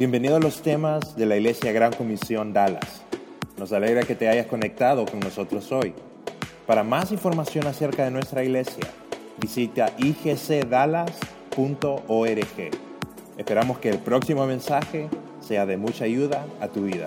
[0.00, 3.02] Bienvenido a los temas de la Iglesia Gran Comisión Dallas.
[3.58, 5.92] Nos alegra que te hayas conectado con nosotros hoy.
[6.66, 8.86] Para más información acerca de nuestra iglesia,
[9.38, 11.10] visita igcdallas.org.
[13.36, 17.04] Esperamos que el próximo mensaje sea de mucha ayuda a tu vida.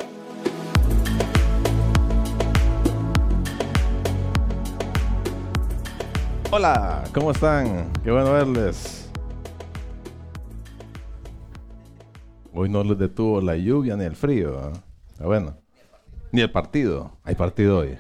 [6.52, 7.92] Hola, ¿cómo están?
[8.04, 9.03] Qué bueno verles.
[12.56, 14.70] Hoy no les detuvo la lluvia ni el frío.
[14.70, 14.74] ¿eh?
[15.12, 15.58] Está bueno.
[16.32, 17.18] Ni el partido.
[17.24, 17.98] Hay partido hoy.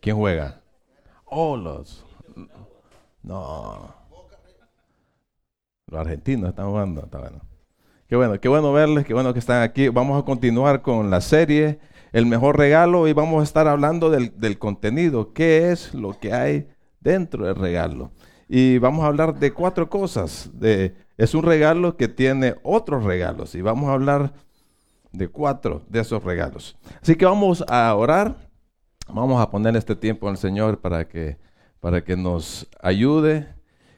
[0.00, 0.60] ¿Quién juega?
[1.24, 2.04] Oh, los.
[3.22, 3.92] No.
[5.88, 7.02] Los argentinos están jugando.
[7.02, 7.40] Está bueno.
[8.06, 9.88] Qué bueno, qué bueno verles, qué bueno que están aquí.
[9.88, 11.80] Vamos a continuar con la serie
[12.12, 15.32] El mejor regalo y vamos a estar hablando del, del contenido.
[15.32, 16.68] ¿Qué es lo que hay
[17.00, 18.12] dentro del regalo?
[18.48, 20.50] Y vamos a hablar de cuatro cosas.
[21.16, 24.32] Es un regalo que tiene otros regalos y vamos a hablar
[25.12, 26.76] de cuatro de esos regalos.
[27.00, 28.50] Así que vamos a orar.
[29.08, 31.36] Vamos a poner este tiempo al Señor para que,
[31.80, 33.48] para que nos ayude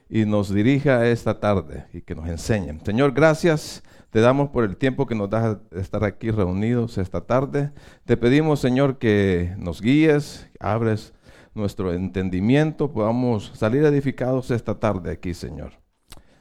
[0.09, 2.79] y nos dirija esta tarde y que nos enseñe.
[2.83, 3.83] Señor, gracias.
[4.09, 7.71] Te damos por el tiempo que nos das de estar aquí reunidos esta tarde.
[8.05, 11.13] Te pedimos, Señor, que nos guíes, abres
[11.55, 15.71] nuestro entendimiento, podamos salir edificados esta tarde aquí, Señor.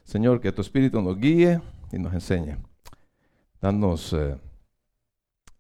[0.03, 1.61] Señor, que tu Espíritu nos guíe
[1.93, 2.59] y nos enseñe.
[3.61, 4.37] Danos, eh,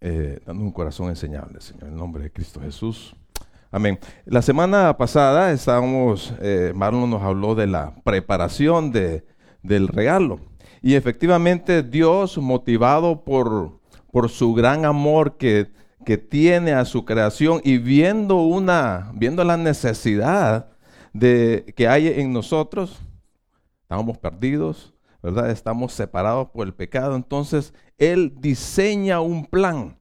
[0.00, 3.16] eh, un corazón enseñable, Señor, en el nombre de Cristo Jesús.
[3.70, 3.98] Amén.
[4.26, 9.24] La semana pasada estábamos, eh, Marlon nos habló de la preparación de,
[9.62, 10.40] del regalo.
[10.82, 13.80] Y efectivamente Dios, motivado por,
[14.12, 15.72] por su gran amor que,
[16.04, 20.68] que tiene a su creación y viendo, una, viendo la necesidad
[21.12, 23.00] de, que hay en nosotros,
[23.82, 25.50] estamos perdidos, ¿verdad?
[25.50, 27.16] Estamos separados por el pecado.
[27.16, 29.98] Entonces, Él diseña un plan.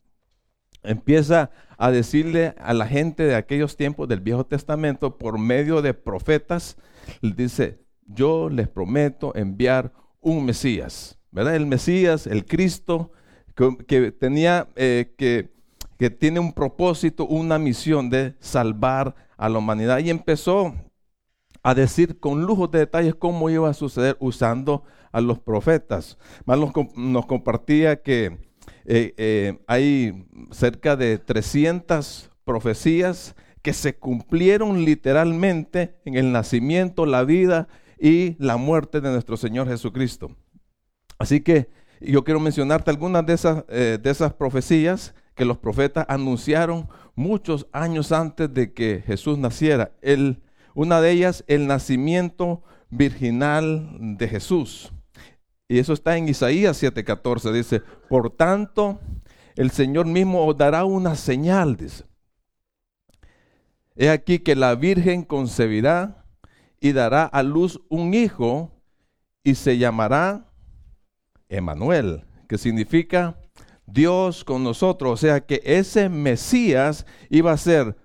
[0.84, 5.94] Empieza a decirle a la gente de aquellos tiempos del Viejo Testamento por medio de
[5.94, 6.78] profetas,
[7.22, 11.56] dice, yo les prometo enviar un Mesías, ¿verdad?
[11.56, 13.12] El Mesías, el Cristo,
[13.56, 15.53] que, tenía, eh, que,
[16.04, 20.00] que tiene un propósito, una misión de salvar a la humanidad.
[20.00, 20.76] Y empezó
[21.62, 24.84] a decir con lujos de detalles cómo iba a suceder usando
[25.14, 26.18] a los profetas.
[26.44, 28.38] Más nos, compartía que
[28.84, 37.24] eh, eh, hay cerca de 300 profecías que se cumplieron literalmente en el nacimiento, la
[37.24, 40.36] vida y la muerte de nuestro Señor Jesucristo.
[41.18, 41.70] Así que
[42.02, 47.68] yo quiero mencionarte algunas de esas, eh, de esas profecías que los profetas anunciaron muchos
[47.72, 49.92] años antes de que Jesús naciera.
[50.02, 50.42] El,
[50.76, 54.94] una de ellas, el nacimiento virginal de Jesús.
[55.68, 57.52] Y eso está en Isaías 7:14.
[57.52, 59.00] Dice, por tanto,
[59.56, 62.06] el Señor mismo os dará una señal, dice.
[63.96, 66.26] He aquí que la Virgen concebirá
[66.80, 68.72] y dará a luz un hijo
[69.44, 70.52] y se llamará
[71.48, 73.38] Emanuel, que significa
[73.86, 75.12] Dios con nosotros.
[75.14, 77.96] O sea que ese Mesías iba a ser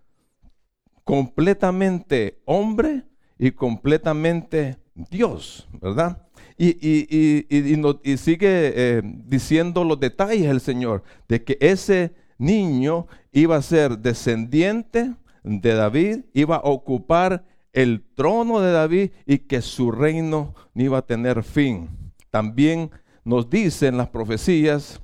[1.04, 3.04] completamente hombre
[3.38, 6.26] y completamente Dios, ¿verdad?
[6.58, 13.62] Y, y, sigue eh, diciendo los detalles el Señor de que ese niño iba a
[13.62, 20.54] ser descendiente de David, iba a ocupar el trono de David y que su reino
[20.74, 21.88] no iba a tener fin.
[22.30, 22.90] También
[23.24, 25.00] nos dicen las profecías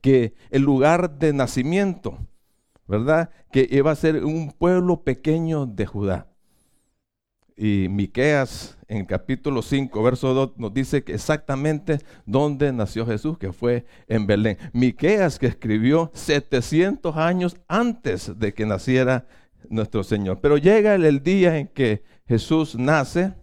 [0.00, 2.18] que el lugar de nacimiento,
[2.86, 3.30] ¿verdad?
[3.50, 6.28] Que iba a ser un pueblo pequeño de Judá.
[7.56, 13.52] Y Miqueas en el capítulo 5, verso 2 nos dice exactamente dónde nació Jesús, que
[13.52, 14.58] fue en Belén.
[14.72, 19.26] Miqueas que escribió 700 años antes de que naciera
[19.68, 20.40] nuestro Señor.
[20.40, 23.34] Pero llega el, día en que Jesús nace,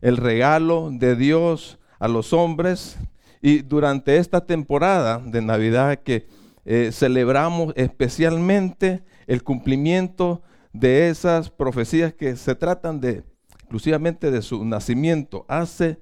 [0.00, 2.98] el regalo de Dios a los hombres,
[3.40, 6.26] y durante esta temporada de Navidad que
[6.64, 10.42] eh, celebramos especialmente el cumplimiento
[10.72, 13.24] de esas profecías que se tratan de
[13.54, 15.44] exclusivamente de su nacimiento.
[15.48, 16.00] Hace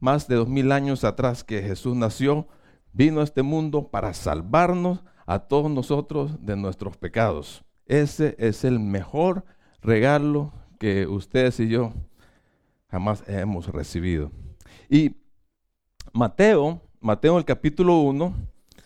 [0.00, 2.48] más de dos mil años atrás que Jesús nació,
[2.92, 7.64] vino a este mundo para salvarnos a todos nosotros de nuestros pecados.
[7.86, 9.44] Ese es el mejor
[9.80, 11.92] regalo que ustedes y yo
[12.90, 14.30] jamás hemos recibido.
[14.88, 15.16] Y
[16.16, 18.34] Mateo, Mateo el capítulo 1,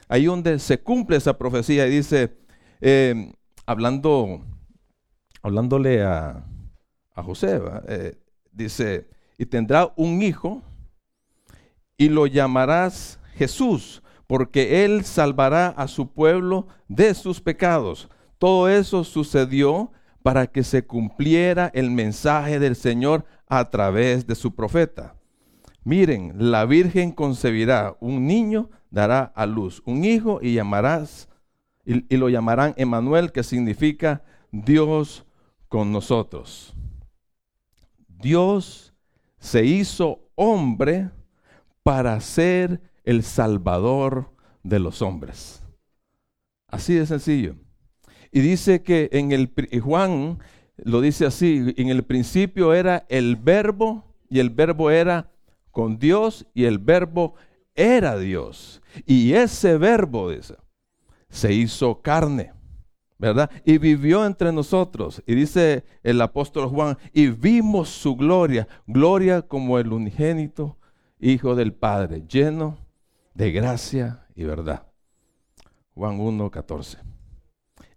[0.08, 2.36] ahí donde se cumple esa profecía y dice,
[2.80, 3.32] eh,
[3.66, 4.44] hablando,
[5.40, 6.44] hablándole a,
[7.14, 8.18] a José, eh,
[8.50, 10.60] dice, y tendrá un hijo
[11.96, 18.08] y lo llamarás Jesús, porque Él salvará a su pueblo de sus pecados.
[18.38, 19.92] Todo eso sucedió
[20.24, 25.14] para que se cumpliera el mensaje del Señor a través de su profeta.
[25.84, 31.28] Miren, la Virgen concebirá un niño, dará a luz un hijo y llamarás
[31.84, 34.22] y, lo llamarán Emanuel, que significa
[34.52, 35.24] Dios
[35.68, 36.74] con nosotros.
[38.06, 38.94] Dios
[39.38, 41.10] se hizo hombre
[41.82, 44.30] para ser el salvador
[44.62, 45.64] de los hombres.
[46.68, 47.56] Así de sencillo.
[48.30, 49.50] Y dice que en el
[49.80, 50.38] Juan
[50.76, 55.30] lo dice así, en el principio era el verbo y el verbo era
[55.70, 57.34] con Dios y el verbo
[57.74, 58.82] era Dios.
[59.06, 60.56] Y ese verbo dice,
[61.28, 62.52] se hizo carne,
[63.18, 63.50] ¿verdad?
[63.64, 65.22] Y vivió entre nosotros.
[65.26, 70.76] Y dice el apóstol Juan, y vimos su gloria, gloria como el unigénito
[71.22, 72.78] Hijo del Padre, lleno
[73.34, 74.86] de gracia y verdad.
[75.94, 76.98] Juan 1, 14.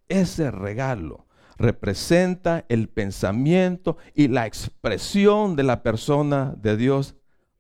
[0.10, 1.26] Ese regalo
[1.58, 7.16] representa el pensamiento y la expresión de la persona de Dios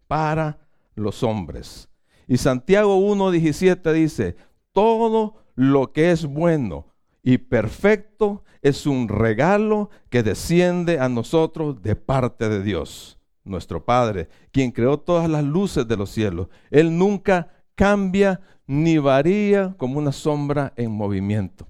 [0.07, 0.59] para
[0.95, 1.89] los hombres.
[2.27, 4.35] Y Santiago 1.17 dice,
[4.71, 6.88] todo lo que es bueno
[7.21, 14.29] y perfecto es un regalo que desciende a nosotros de parte de Dios, nuestro Padre,
[14.51, 16.47] quien creó todas las luces de los cielos.
[16.71, 21.67] Él nunca cambia ni varía como una sombra en movimiento.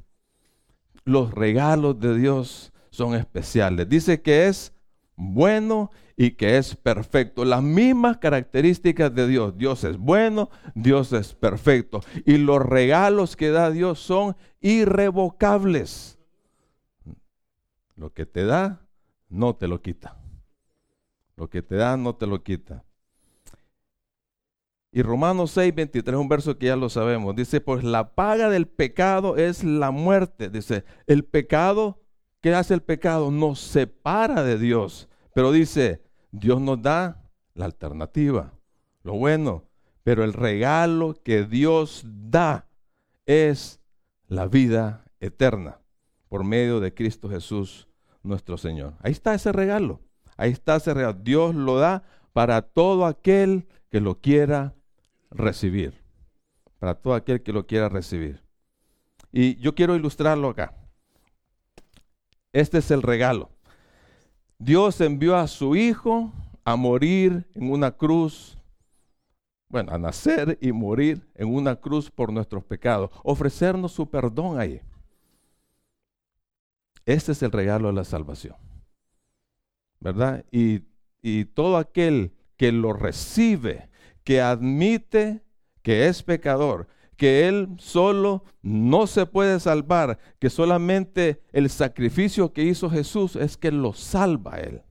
[1.03, 3.89] Los regalos de Dios son especiales.
[3.89, 4.72] Dice que es
[5.15, 7.45] bueno y que es perfecto.
[7.45, 9.57] Las mismas características de Dios.
[9.57, 12.01] Dios es bueno, Dios es perfecto.
[12.25, 16.19] Y los regalos que da Dios son irrevocables.
[17.95, 18.81] Lo que te da,
[19.29, 20.17] no te lo quita.
[21.35, 22.83] Lo que te da, no te lo quita.
[24.95, 27.35] Y Romanos 6, 23, un verso que ya lo sabemos.
[27.35, 30.49] Dice, pues la paga del pecado es la muerte.
[30.49, 32.02] Dice, el pecado,
[32.43, 33.31] ¿qué hace el pecado?
[33.31, 35.07] Nos separa de Dios.
[35.33, 37.23] Pero dice, Dios nos da
[37.55, 38.53] la alternativa,
[39.03, 39.63] lo bueno,
[40.03, 42.67] pero el regalo que Dios da
[43.25, 43.79] es
[44.27, 45.79] la vida eterna
[46.27, 47.87] por medio de Cristo Jesús
[48.23, 48.95] nuestro Señor.
[48.99, 50.01] Ahí está ese regalo,
[50.35, 51.19] ahí está ese regalo.
[51.21, 52.03] Dios lo da
[52.33, 54.75] para todo aquel que lo quiera
[55.31, 56.03] recibir,
[56.79, 58.43] para todo aquel que lo quiera recibir.
[59.31, 60.82] Y yo quiero ilustrarlo acá.
[62.53, 63.49] Este es el regalo.
[64.59, 66.31] Dios envió a su Hijo
[66.63, 68.57] a morir en una cruz,
[69.67, 74.79] bueno, a nacer y morir en una cruz por nuestros pecados, ofrecernos su perdón ahí.
[77.05, 78.55] Este es el regalo de la salvación,
[79.99, 80.45] ¿verdad?
[80.51, 80.83] Y,
[81.21, 83.89] y todo aquel que lo recibe,
[84.23, 85.41] que admite
[85.81, 92.63] que es pecador, que Él solo no se puede salvar, que solamente el sacrificio que
[92.63, 94.81] hizo Jesús es que lo salva Él.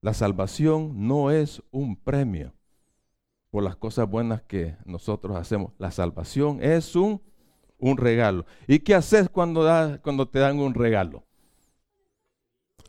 [0.00, 2.54] La salvación no es un premio
[3.50, 5.72] por las cosas buenas que nosotros hacemos.
[5.78, 7.20] La salvación es un,
[7.78, 8.46] un regalo.
[8.66, 11.24] ¿Y qué haces cuando, da, cuando te dan un regalo?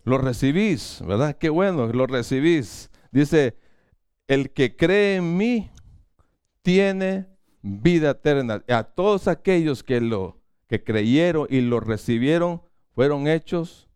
[0.03, 1.37] Lo recibís, ¿verdad?
[1.37, 2.89] Qué bueno, lo recibís.
[3.11, 3.57] Dice,
[4.27, 5.71] el que cree en mí
[6.61, 7.27] tiene
[7.61, 8.63] vida eterna.
[8.67, 12.61] A todos aquellos que lo que creyeron y lo recibieron
[12.93, 13.89] fueron hechos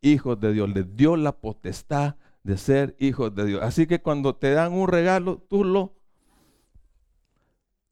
[0.00, 0.68] hijos de Dios.
[0.68, 3.62] Les dio la potestad de ser hijos de Dios.
[3.62, 5.94] Así que cuando te dan un regalo, tú lo,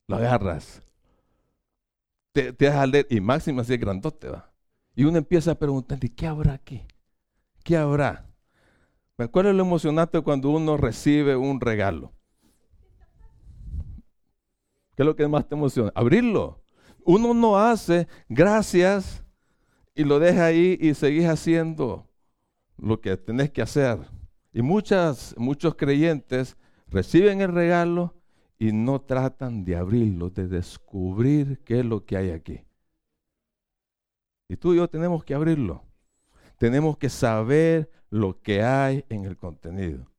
[0.06, 0.82] lo agarras.
[2.32, 4.52] Te, te a leer, y máximo así es grandote va.
[4.94, 6.86] Y uno empieza a preguntar, ¿qué habrá aquí?
[7.62, 8.26] ¿Qué habrá?
[9.30, 12.12] ¿Cuál es lo emocionante cuando uno recibe un regalo?
[14.98, 15.92] ¿Qué es lo que más te emociona?
[15.94, 16.60] Abrirlo.
[17.04, 19.22] Uno no hace gracias
[19.94, 22.10] y lo deja ahí y seguís haciendo
[22.76, 24.00] lo que tenés que hacer.
[24.52, 26.56] Y muchas, muchos creyentes
[26.88, 28.16] reciben el regalo
[28.58, 32.64] y no tratan de abrirlo, de descubrir qué es lo que hay aquí.
[34.48, 35.84] Y tú y yo tenemos que abrirlo.
[36.56, 40.10] Tenemos que saber lo que hay en el contenido.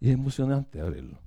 [0.00, 1.22] Y es emocionante abrirlo.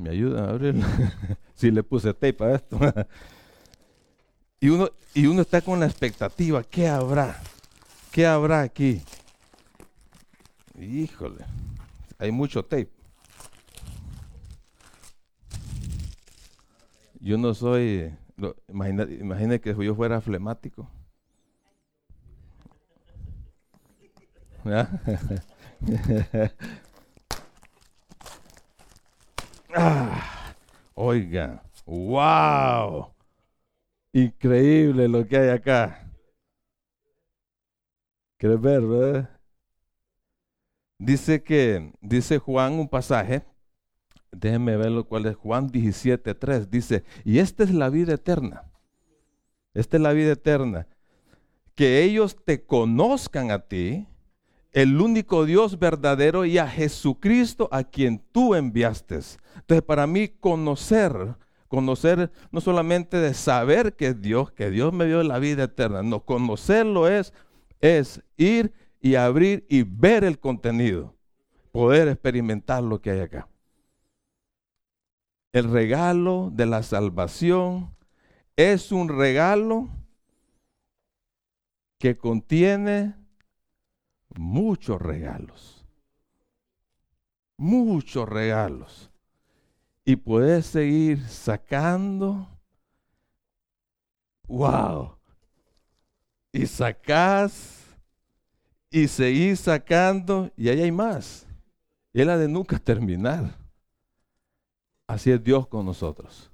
[0.00, 0.86] ¿Me ayudan a abrirlo?
[1.54, 2.78] si le puse tape a esto.
[4.60, 7.38] y, uno, y uno está con la expectativa, ¿qué habrá?
[8.10, 9.02] ¿Qué habrá aquí?
[10.78, 11.44] Híjole,
[12.18, 12.88] hay mucho tape.
[17.20, 18.14] Yo no soy,
[18.68, 20.90] imagina, que yo fuera flemático.
[29.74, 30.54] Ah,
[30.94, 33.12] oiga, wow.
[34.12, 36.10] Increíble lo que hay acá.
[38.36, 39.30] ¿Quieres ver, verdad?
[40.98, 43.44] Dice que, dice Juan un pasaje,
[44.32, 48.64] déjenme ver lo cual es Juan 17.3, dice, y esta es la vida eterna.
[49.72, 50.88] Esta es la vida eterna.
[51.74, 54.06] Que ellos te conozcan a ti,
[54.72, 59.16] el único Dios verdadero y a Jesucristo a quien tú enviaste.
[59.56, 61.36] Entonces, para mí conocer,
[61.68, 66.24] conocer no solamente de saber que Dios, que Dios me dio la vida eterna, no,
[66.24, 67.32] conocerlo es,
[67.80, 71.16] es ir y abrir y ver el contenido,
[71.72, 73.48] poder experimentar lo que hay acá.
[75.52, 77.96] El regalo de la salvación
[78.54, 79.88] es un regalo
[81.98, 83.19] que contiene
[84.36, 85.84] muchos regalos.
[87.56, 89.10] Muchos regalos.
[90.04, 92.48] Y puedes seguir sacando.
[94.48, 95.16] ¡Wow!
[96.52, 97.80] Y sacas
[98.90, 101.46] y seguís sacando y ahí hay más.
[102.12, 103.56] Y es la de nunca terminar.
[105.06, 106.50] Así es Dios con nosotros.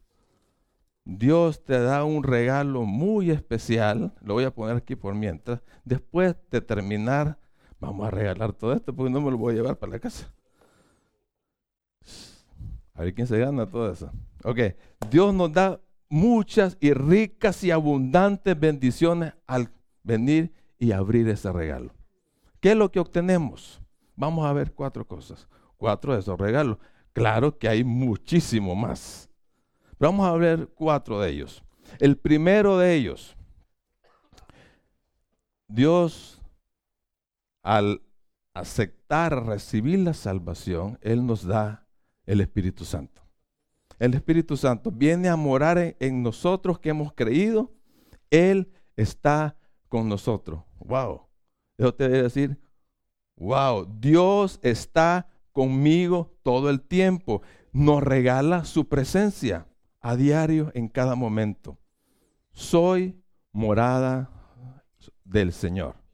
[1.05, 5.61] Dios te da un regalo muy especial, lo voy a poner aquí por mientras.
[5.85, 7.39] Después de terminar,
[7.87, 10.33] vamos a regalar todo esto porque no me lo voy a llevar para la casa.
[12.95, 14.11] A ver quién se gana todo eso.
[14.43, 14.59] Ok,
[15.11, 19.71] Dios nos da muchas y ricas y abundantes bendiciones al
[20.03, 21.93] venir y abrir ese regalo.
[22.61, 23.81] ¿Qué es lo que obtenemos?
[24.17, 25.49] Vamos a ver cuatro cosas.
[25.77, 26.79] Cuatro de esos regalos.
[27.13, 29.31] Claro que hay muchísimo más.
[29.99, 31.63] Vamos a ver cuatro de ellos.
[31.99, 33.37] El primero de ellos,
[35.69, 36.36] Dios
[37.67, 38.01] al
[38.55, 41.85] aceptar, recibir la salvación, Él nos da
[42.25, 43.23] el Espíritu Santo.
[43.99, 47.73] El Espíritu Santo viene a morar en, nosotros que hemos creído.
[48.31, 49.57] Él está
[49.89, 50.63] con nosotros.
[50.79, 51.23] Wow.
[51.77, 52.57] Eso te debe decir,
[53.35, 57.43] wow, Dios está conmigo todo el tiempo.
[57.73, 59.67] Nos regala su presencia
[60.01, 61.79] a diario en cada momento.
[62.53, 63.21] Soy
[63.51, 64.31] morada
[65.25, 66.06] del Señor.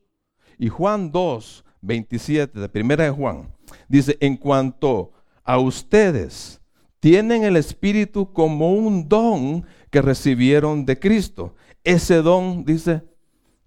[0.63, 3.53] Y Juan 2, 27, de primera de Juan,
[3.89, 5.11] dice, en cuanto
[5.43, 6.61] a ustedes,
[7.01, 11.57] tienen el Espíritu como un don que recibieron de Cristo.
[11.83, 13.03] Ese don, dice,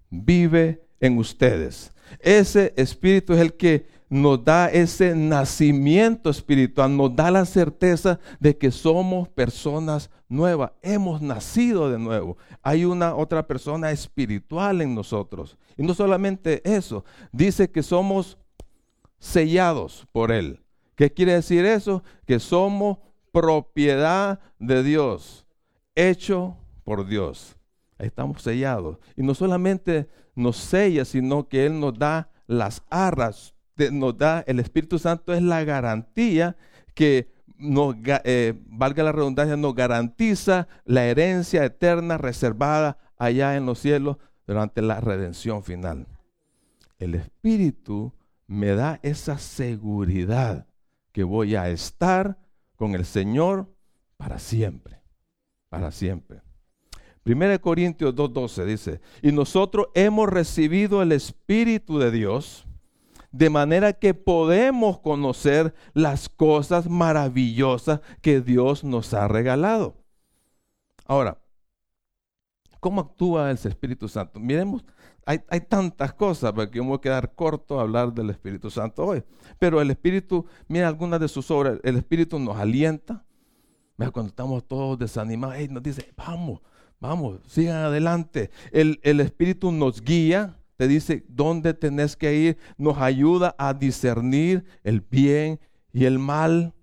[0.08, 1.92] vive en ustedes.
[2.18, 8.56] Ese espíritu es el que nos da ese nacimiento espiritual, nos da la certeza de
[8.56, 12.36] que somos personas nuevas, hemos nacido de nuevo.
[12.62, 15.56] Hay una otra persona espiritual en nosotros.
[15.76, 18.38] Y no solamente eso, dice que somos
[19.18, 20.60] sellados por Él.
[20.94, 22.02] ¿Qué quiere decir eso?
[22.26, 22.98] Que somos
[23.32, 25.46] propiedad de Dios,
[25.94, 27.56] hecho por Dios.
[27.98, 28.98] Estamos sellados.
[29.16, 33.54] Y no solamente nos sella, sino que Él nos da las arras,
[33.92, 36.56] nos da el Espíritu Santo, es la garantía
[36.94, 43.78] que nos, eh, valga la redundancia, nos garantiza la herencia eterna reservada allá en los
[43.78, 44.16] cielos
[44.46, 46.06] durante la redención final.
[46.98, 48.12] El Espíritu
[48.46, 50.66] me da esa seguridad
[51.12, 52.38] que voy a estar
[52.76, 53.72] con el Señor
[54.16, 55.00] para siempre,
[55.68, 56.42] para siempre.
[57.24, 62.65] 1 Corintios 2.12 dice, y nosotros hemos recibido el Espíritu de Dios,
[63.36, 69.96] de manera que podemos conocer las cosas maravillosas que Dios nos ha regalado.
[71.04, 71.38] Ahora,
[72.80, 74.40] ¿cómo actúa el Espíritu Santo?
[74.40, 74.84] Miremos,
[75.26, 79.04] hay, tantas cosas, porque yo me voy a quedar corto a hablar del Espíritu Santo
[79.04, 79.22] hoy.
[79.58, 83.24] Pero el Espíritu, mira algunas de sus obras, el Espíritu nos alienta.
[83.96, 86.60] Mira, cuando estamos todos desanimados, nos dice, vamos,
[87.00, 88.50] Vamos, sigan adelante.
[88.72, 95.00] El, Espíritu nos guía, te dice dónde tenés que ir, nos ayuda a discernir el
[95.00, 95.60] bien
[95.92, 96.74] y el mal.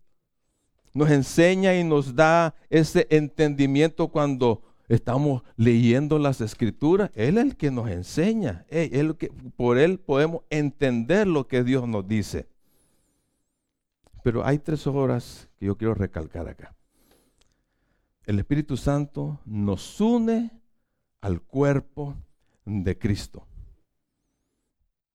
[0.94, 7.10] Nos enseña y nos da ese entendimiento cuando estamos leyendo las escrituras.
[7.16, 8.66] Él es el que nos enseña.
[8.70, 12.48] Él, que, por Él podemos entender lo que Dios nos dice.
[14.24, 16.76] Pero hay tres obras que yo quiero recalcar acá
[18.26, 20.52] el Espíritu Santo nos une
[21.22, 22.16] al cuerpo
[22.66, 23.46] de Cristo.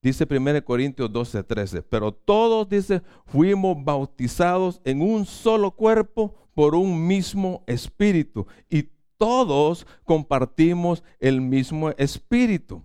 [0.00, 6.75] Dice 1 Corintios 12, 13, pero todos, dice, fuimos bautizados en un solo cuerpo por
[6.75, 12.83] un mismo espíritu y todos compartimos el mismo espíritu.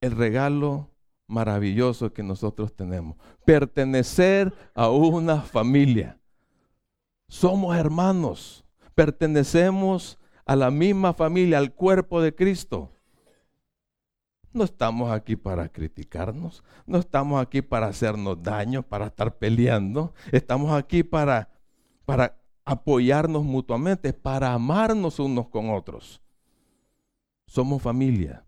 [0.00, 0.90] El regalo
[1.28, 3.16] maravilloso que nosotros tenemos.
[3.44, 6.18] Pertenecer a una familia.
[7.28, 8.64] Somos hermanos.
[8.94, 12.92] Pertenecemos a la misma familia, al cuerpo de Cristo.
[14.52, 20.12] No estamos aquí para criticarnos, no estamos aquí para hacernos daño, para estar peleando.
[20.30, 21.48] Estamos aquí para,
[22.04, 26.20] para apoyarnos mutuamente, para amarnos unos con otros.
[27.46, 28.44] Somos familia.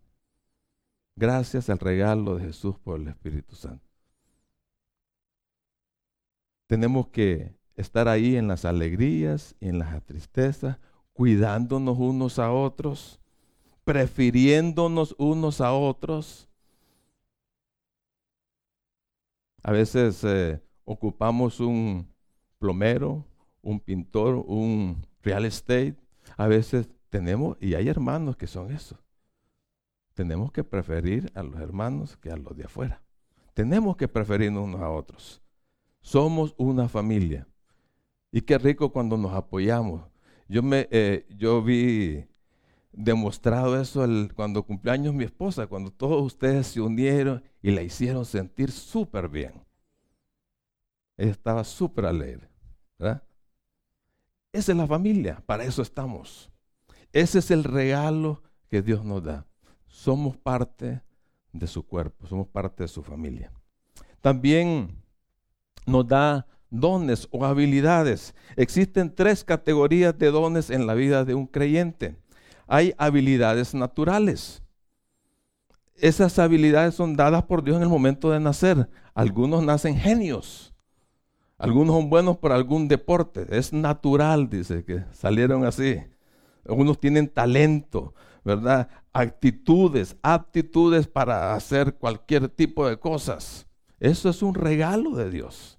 [1.17, 3.87] Gracias al regalo de Jesús por el Espíritu Santo.
[6.67, 10.79] Tenemos que estar ahí en las alegrías y en las tristezas,
[11.13, 13.21] cuidándonos unos a otros,
[13.85, 16.49] prefiriéndonos unos a otros.
[19.63, 22.09] A veces eh, ocupamos un
[22.59, 23.25] plomero,
[23.63, 25.97] un pintor, un real estate.
[26.37, 28.99] A veces tenemos, y hay hermanos que son eso.
[30.15, 33.03] Tenemos que preferir a los hermanos que a los de afuera.
[33.53, 35.43] Tenemos que preferirnos unos a otros.
[36.01, 37.47] Somos una familia.
[38.31, 40.03] Y qué rico cuando nos apoyamos.
[40.49, 42.27] Yo, me, eh, yo vi
[42.97, 48.25] demostrado eso el, cuando cumpleaños mi esposa, cuando todos ustedes se unieron y la hicieron
[48.25, 49.53] sentir súper bien.
[51.17, 52.49] Ella estaba súper alegre.
[54.53, 56.51] Esa es la familia, para eso estamos.
[57.13, 59.47] Ese es el regalo que Dios nos da.
[59.87, 61.03] Somos parte
[61.53, 63.53] de su cuerpo, somos parte de su familia.
[64.21, 65.03] También
[65.87, 68.35] nos da dones o habilidades.
[68.57, 72.17] Existen tres categorías de dones en la vida de un creyente.
[72.67, 74.63] Hay habilidades naturales.
[75.97, 78.89] Esas habilidades son dadas por Dios en el momento de nacer.
[79.15, 80.75] Algunos nacen genios.
[81.57, 83.47] Algunos son buenos por algún deporte.
[83.51, 86.01] Es natural, dice, que salieron así.
[86.69, 88.89] Algunos tienen talento, ¿verdad?
[89.13, 93.67] Actitudes, aptitudes para hacer cualquier tipo de cosas.
[94.01, 95.79] Eso es un regalo de Dios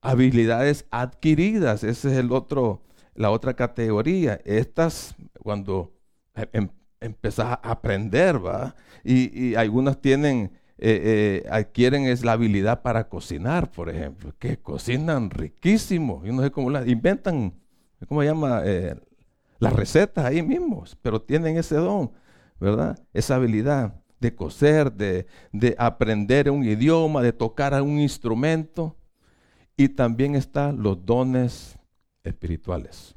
[0.00, 1.84] habilidades adquiridas.
[1.84, 2.82] Esa es el otro,
[3.14, 4.40] la otra categoría.
[4.44, 5.92] Estas, cuando
[6.34, 6.68] em, em,
[7.00, 8.74] empezás a aprender, ¿va?
[9.04, 15.30] Y, algunas tienen, eh, eh, adquieren es la habilidad para cocinar, por ejemplo, que cocinan
[15.30, 16.22] riquísimo.
[16.24, 17.54] Yo no sé cómo la inventan,
[18.06, 18.62] ¿cómo se llama?
[18.64, 18.94] Eh,
[19.58, 22.12] las recetas ahí mismos, pero tienen ese don,
[22.58, 22.98] ¿verdad?
[23.12, 28.96] Esa habilidad de coser, de, de aprender un idioma, de tocar un instrumento.
[29.76, 31.79] Y también están los dones
[32.24, 33.16] espirituales.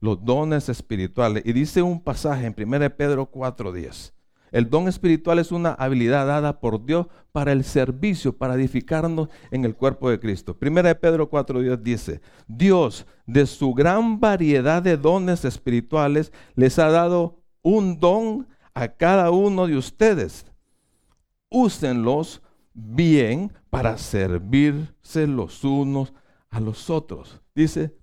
[0.00, 1.42] Los dones espirituales.
[1.46, 4.12] Y dice un pasaje en 1 Pedro 4:10.
[4.52, 9.64] El don espiritual es una habilidad dada por Dios para el servicio, para edificarnos en
[9.64, 10.56] el cuerpo de Cristo.
[10.60, 17.40] 1 Pedro 4:10 dice, Dios de su gran variedad de dones espirituales les ha dado
[17.62, 20.44] un don a cada uno de ustedes.
[21.48, 22.42] Úsenlos
[22.74, 26.12] bien para servirse los unos
[26.50, 27.40] a los otros.
[27.54, 27.96] Dice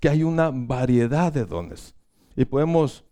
[0.00, 1.94] que hay una variedad de dones.
[2.36, 3.04] Y podemos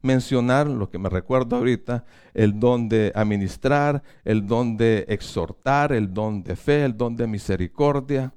[0.00, 2.04] mencionar lo que me recuerdo ahorita,
[2.34, 7.26] el don de administrar, el don de exhortar, el don de fe, el don de
[7.26, 8.34] misericordia,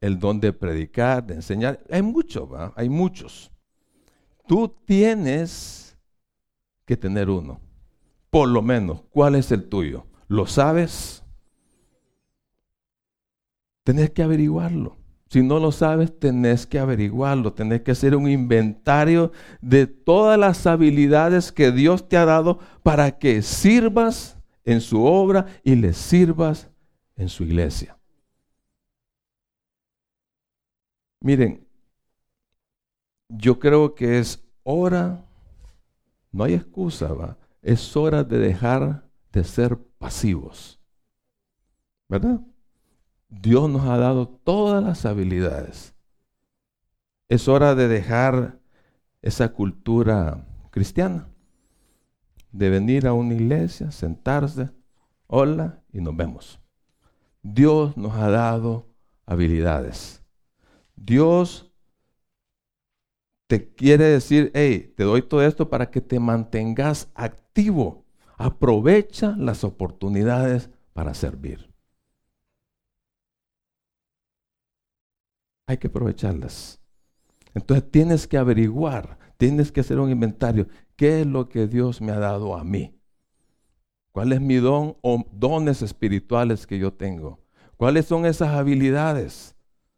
[0.00, 1.82] el don de predicar, de enseñar.
[1.90, 3.50] Hay muchos, hay muchos.
[4.46, 5.96] Tú tienes
[6.84, 7.64] que tener uno
[8.34, 10.08] por lo menos, ¿cuál es el tuyo?
[10.26, 11.22] ¿Lo sabes?
[13.84, 14.96] Tenés que averiguarlo.
[15.34, 20.64] Si no lo sabes, tenés que averiguarlo, tenés que hacer un inventario de todas las
[20.64, 26.70] habilidades que Dios te ha dado para que sirvas en su obra y le sirvas
[27.16, 27.98] en su iglesia.
[31.20, 31.66] Miren,
[33.28, 35.26] yo creo que es hora,
[36.30, 37.36] no hay excusa, ¿va?
[37.60, 40.78] es hora de dejar de ser pasivos.
[42.08, 42.40] ¿Verdad?
[43.40, 45.94] Dios nos ha dado todas las habilidades.
[47.28, 48.60] Es hora de dejar
[49.22, 51.28] esa cultura cristiana,
[52.52, 54.70] de venir a una iglesia, sentarse,
[55.26, 56.60] hola y nos vemos.
[57.42, 58.86] Dios nos ha dado
[59.26, 60.22] habilidades.
[60.96, 61.72] Dios
[63.46, 68.04] te quiere decir, hey, te doy todo esto para que te mantengas activo.
[68.36, 71.73] Aprovecha las oportunidades para servir.
[75.66, 76.80] Hay que aprovecharlas.
[77.54, 80.68] Entonces tienes que averiguar, tienes que hacer un inventario.
[80.96, 82.98] ¿Qué es lo que Dios me ha dado a mí?
[84.12, 87.40] ¿Cuál es mi don o dones espirituales que yo tengo?
[87.76, 89.54] ¿Cuáles son esas habilidades?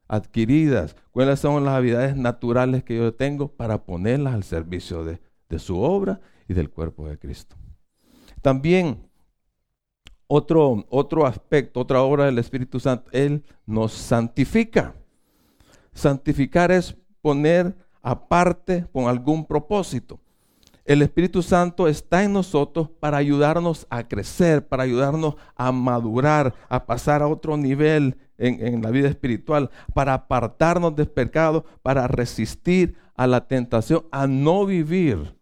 [0.09, 5.21] adquiridas, cuáles son las habilidades naturales que yo tengo para ponerlas al servicio de,
[5.59, 7.57] su obra y del cuerpo de Cristo.
[8.43, 9.09] También
[10.27, 14.95] otro, otro aspecto, otra obra del Espíritu Santo, Él nos santifica.
[15.97, 20.21] Santificar es poner aparte con algún propósito.
[20.85, 26.85] El Espíritu Santo está en nosotros para ayudarnos a crecer, para ayudarnos a madurar, a
[26.85, 33.27] pasar a otro nivel en, la vida espiritual, para apartarnos del pecado, para resistir a
[33.27, 35.35] la tentación, a no vivir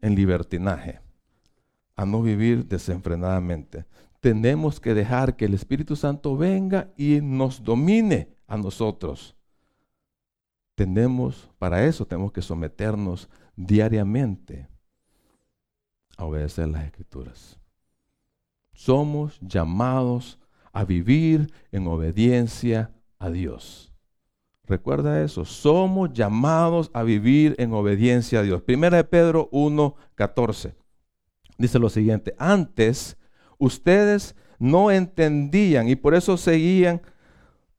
[0.00, 1.00] en libertinaje,
[1.96, 3.84] a no vivir desenfrenadamente.
[4.20, 9.35] Tenemos que dejar que el Espíritu Santo venga y nos domine a nosotros.
[10.76, 14.68] Tenemos, para eso tenemos que someternos diariamente
[16.16, 17.58] a obedecer las escrituras.
[18.72, 20.38] Somos llamados
[20.72, 23.92] a vivir en obediencia a Dios.
[24.66, 28.62] Recuerda eso, somos llamados a vivir en obediencia a Dios.
[28.62, 30.74] Primera de Pedro 1:14
[31.56, 33.16] dice lo siguiente, antes
[33.58, 37.00] ustedes no entendían y por eso seguían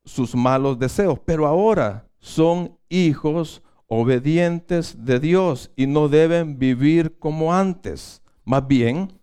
[0.06, 7.54] sus malos deseos, pero ahora son hijos obedientes de Dios y no deben vivir como
[7.54, 8.22] antes.
[8.44, 9.20] Más bien,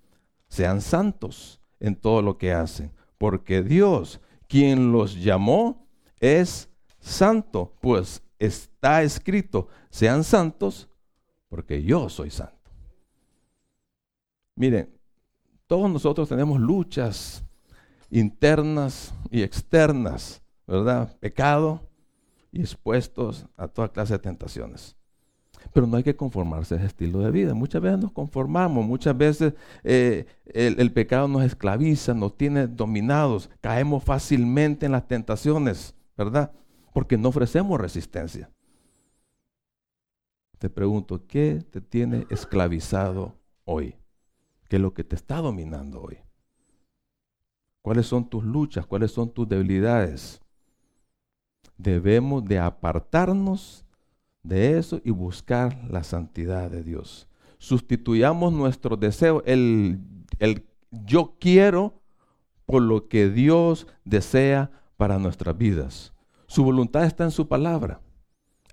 [0.49, 5.87] sean santos en todo lo que hacen, porque Dios, quien los llamó,
[6.21, 6.69] es
[7.01, 10.89] santo, pues está escrito, sean santos,
[11.49, 12.71] porque yo soy santo.
[14.57, 14.89] Miren,
[15.67, 17.45] todos nosotros tenemos luchas
[18.11, 21.17] internas y externas, ¿verdad?
[21.19, 21.89] Pecado,
[22.55, 24.97] y expuestos a toda clase de tentaciones.
[25.73, 27.53] Pero no hay que conformarse a ese estilo de vida.
[27.53, 33.51] Muchas veces nos conformamos, muchas veces eh, el, el pecado nos esclaviza, nos tiene dominados,
[33.61, 36.53] caemos fácilmente en las tentaciones, ¿verdad?
[36.93, 38.51] Porque no ofrecemos resistencia.
[40.59, 43.97] Te pregunto, ¿qué te tiene esclavizado hoy?
[44.69, 46.19] ¿Qué es lo que te está dominando hoy?
[47.83, 48.87] ¿Cuáles son tus luchas?
[48.87, 50.41] ¿Cuáles son tus debilidades?
[51.77, 53.85] Debemos de apartarnos
[54.43, 57.29] de eso y buscar la santidad de Dios.
[57.59, 59.99] Sustituyamos nuestro deseo, el,
[60.39, 62.03] el yo quiero,
[62.67, 66.13] por lo que Dios desea para nuestras vidas.
[66.47, 68.01] Su voluntad está en su palabra.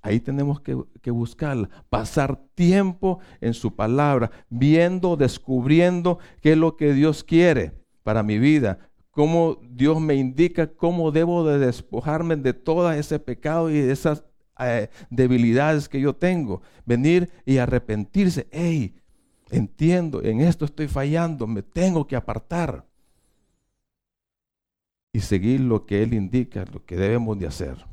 [0.01, 6.75] Ahí tenemos que, que, buscarla, pasar tiempo en su palabra, viendo, descubriendo qué es lo
[6.75, 8.79] que Dios quiere para mi vida,
[9.11, 14.23] cómo Dios me indica cómo debo de despojarme de todo ese pecado y de esas
[14.59, 16.61] eh, debilidades que yo tengo.
[16.85, 18.47] Venir y arrepentirse.
[18.51, 18.95] Hey,
[19.49, 22.85] entiendo, en esto estoy fallando, me tengo que apartar.
[25.13, 27.85] Y seguir lo que Él indica, lo que debemos de hacer.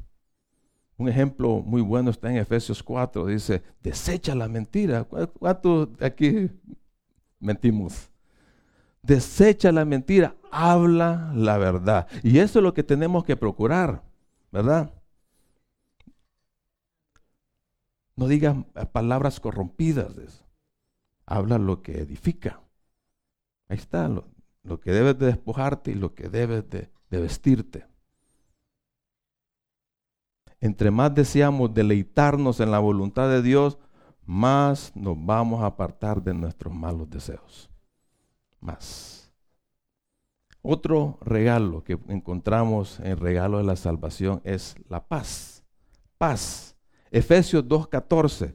[0.97, 5.05] Un ejemplo muy bueno está en Efesios 4, dice, desecha la mentira.
[5.05, 6.51] ¿Cuántos aquí
[7.41, 8.11] mentimos?
[9.09, 12.09] Desecha la mentira, habla la verdad.
[12.23, 14.03] Y eso es lo que tenemos que procurar,
[14.53, 14.93] ¿verdad?
[18.17, 18.55] No digas
[18.93, 20.45] palabras corrompidas.
[21.25, 22.61] Habla lo que edifica.
[23.69, 24.29] Ahí está lo,
[24.79, 27.87] que debes de despojarte y lo que debes de, de vestirte.
[30.61, 33.79] Entre más deseamos deleitarnos en la voluntad de Dios,
[34.27, 37.71] más nos vamos a apartar de nuestros malos deseos.
[38.61, 39.19] Más.
[40.63, 45.65] Otro regalo que encontramos en el regalo de la salvación es la paz.
[46.19, 46.77] Paz.
[47.11, 48.55] Efesios 2.14.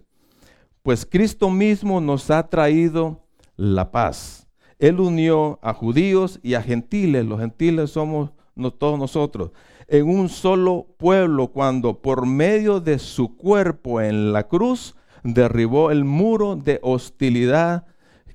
[0.84, 4.48] Pues Cristo mismo nos ha traído la paz.
[4.80, 7.26] Él unió a judíos y a gentiles.
[7.26, 8.32] Los gentiles somos
[8.78, 9.52] todos nosotros.
[9.88, 16.04] En un solo pueblo cuando por medio de su cuerpo en la cruz derribó el
[16.04, 17.86] muro de hostilidad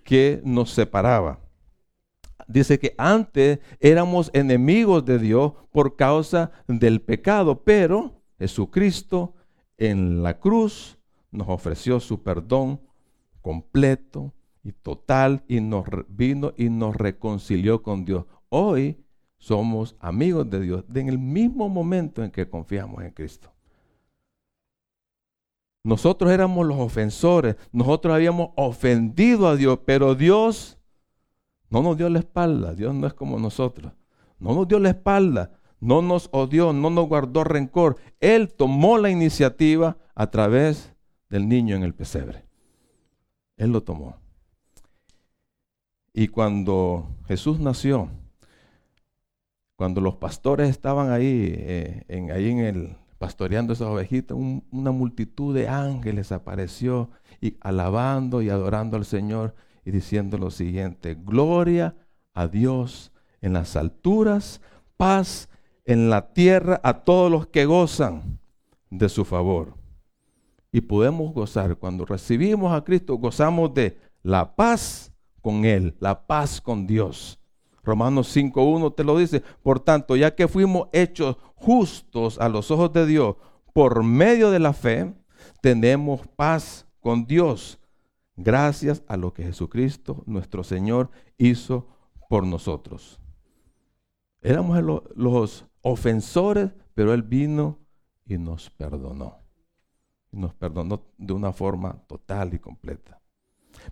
[0.05, 1.39] que nos separaba
[2.49, 9.35] dice que antes éramos enemigos de Dios por causa del pecado, pero Jesucristo
[9.77, 10.99] en la cruz
[11.31, 12.81] nos ofreció su perdón
[13.43, 14.33] completo
[14.65, 18.25] y total y nos vino y nos reconcilió con Dios.
[18.49, 19.05] Hoy
[19.37, 23.53] somos amigos de Dios en el mismo momento en que confiamos en Cristo.
[25.85, 30.78] Nosotros éramos los ofensores, nosotros habíamos ofendido a Dios, pero Dios
[31.71, 33.93] no nos dio la espalda, Dios no es como nosotros.
[34.39, 37.97] No nos dio la espalda, no nos odió, no nos guardó rencor.
[38.21, 40.95] Él tomó la iniciativa a través
[41.29, 42.45] del niño en el pesebre.
[43.57, 44.17] Él lo tomó.
[46.13, 48.11] Y cuando Jesús nació,
[49.77, 54.37] cuando los pastores estaban ahí, eh, en, ahí en el pastoreando esas ovejitas,
[54.71, 59.55] una multitud de ángeles apareció y alabando y adorando al Señor
[59.89, 61.97] y diciendo lo siguiente, gloria
[62.35, 64.61] a Dios en las alturas,
[64.99, 65.49] paz
[65.87, 68.39] en la tierra a todos los que gozan
[68.91, 69.73] de su favor.
[70.71, 76.61] Y podemos gozar, cuando recibimos a Cristo, gozamos de la paz con Él, la paz
[76.61, 77.41] con Dios.
[77.83, 82.93] Romanos 5.1 te lo dice, por tanto, ya que fuimos hechos justos a los ojos
[82.93, 83.37] de Dios
[83.73, 85.15] por medio de la fe,
[85.63, 87.79] tenemos paz con Dios,
[88.39, 91.89] gracias a lo que Jesucristo, nuestro Señor, hizo
[92.31, 93.21] por nosotros.
[94.41, 94.81] Éramos
[95.17, 97.79] los ofensores, pero Él vino
[98.25, 99.39] y nos perdonó.
[100.31, 103.21] Nos perdonó de una forma total y completa.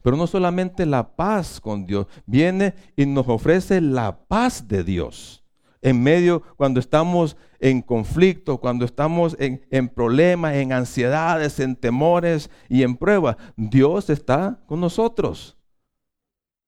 [0.03, 5.43] Pero no solamente la paz con Dios, viene y nos ofrece la paz de Dios.
[5.83, 12.83] En medio, cuando estamos en conflicto, cuando estamos en, problemas, en ansiedades, en temores y
[12.83, 15.57] en pruebas, Dios está con nosotros.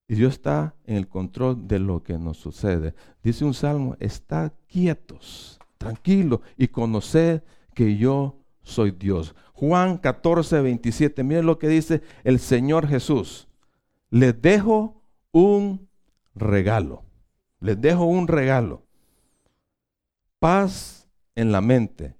[0.08, 2.94] Y Dios está en el control de lo que nos sucede.
[3.22, 7.42] Dice un salmo, está quietos, tranquilos y conoced
[7.74, 9.34] que yo soy Dios.
[9.52, 13.48] Juan 14, 27, miren lo que dice el Señor Jesús.
[14.10, 15.88] Les dejo un
[16.34, 17.04] regalo.
[17.60, 18.87] Les dejo un regalo.
[20.38, 22.16] Paz en la mente.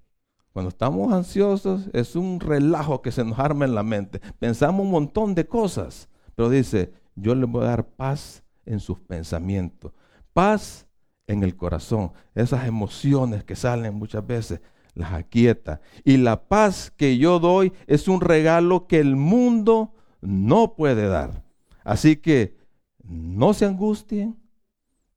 [0.51, 4.19] Cuando estamos ansiosos es un relajo que se nos arma en la mente.
[4.39, 8.99] Pensamos un montón de cosas, pero dice, yo les voy a dar paz en sus
[8.99, 9.93] pensamientos.
[10.33, 10.85] Paz
[11.27, 12.11] en el corazón.
[12.35, 14.61] Esas emociones que salen muchas veces
[14.95, 15.79] las aquieta.
[16.03, 21.43] Y la paz que yo doy es un regalo que el mundo no puede dar.
[21.83, 22.57] Así que
[23.03, 24.37] no se angustien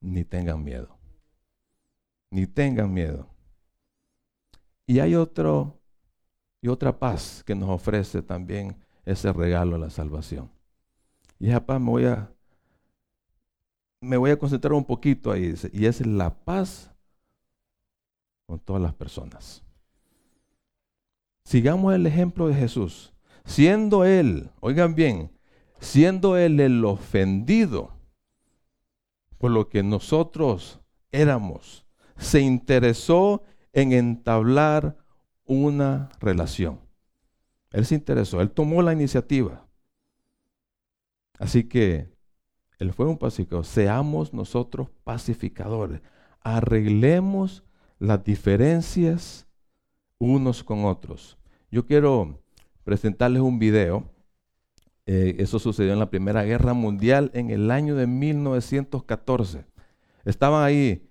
[0.01, 1.02] ni tengan miedo.
[2.33, 3.29] Ni tengan miedo.
[4.87, 5.79] Y hay otro
[6.63, 10.51] y otra paz que nos ofrece también ese regalo de la salvación.
[11.39, 12.33] Y esa paz me voy a
[14.01, 16.91] me voy a concentrar un poquito ahí, y es la paz
[18.47, 19.63] con todas las personas.
[21.45, 23.13] Sigamos el ejemplo de Jesús.
[23.45, 25.31] Siendo Él, oigan bien,
[25.81, 27.93] siendo Él el ofendido
[29.37, 31.85] por lo que nosotros éramos,
[32.17, 34.97] se interesó en entablar
[35.45, 36.81] una relación.
[37.71, 39.67] Él se interesó, Él tomó la iniciativa.
[41.39, 42.09] Así que
[42.79, 43.65] Él fue un pacificador.
[43.65, 46.01] Seamos nosotros pacificadores.
[46.41, 47.65] Arreglemos
[47.99, 49.47] las diferencias
[50.19, 51.39] unos con otros.
[51.71, 52.43] Yo quiero
[52.85, 54.11] presentarles un video.
[55.07, 59.65] Eh, eso sucedió en la Primera Guerra Mundial en el año de 1914.
[60.25, 61.09] Estaban ahí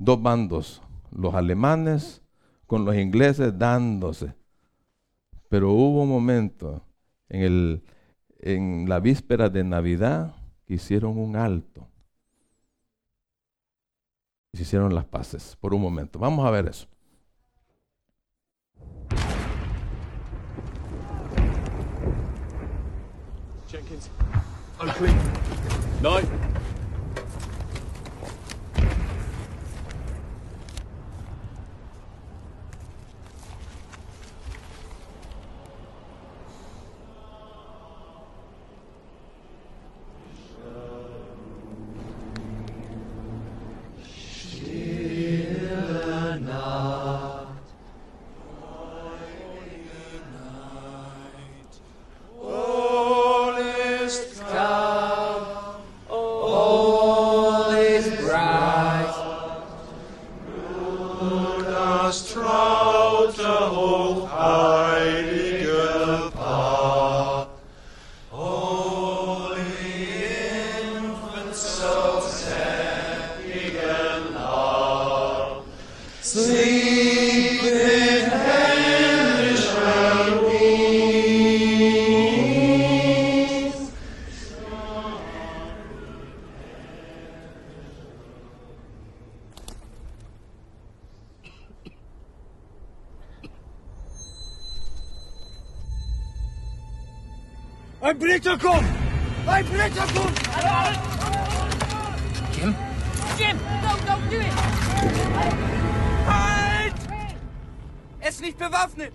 [0.00, 0.82] dos bandos,
[1.12, 2.22] los alemanes
[2.66, 4.34] con los ingleses dándose.
[5.48, 6.82] Pero hubo un momento
[7.28, 7.82] en, el,
[8.38, 10.34] en la víspera de Navidad
[10.66, 11.86] que hicieron un alto.
[14.52, 16.18] Y se hicieron las paces por un momento.
[16.18, 16.88] Vamos a ver eso.
[23.68, 24.10] Jenkins.
[24.80, 25.12] Oakley.
[26.00, 26.59] Knight.
[76.22, 80.20] Sleep with Henry shall.
[98.02, 98.56] I'm Peter
[108.80, 109.12] bewaffnet!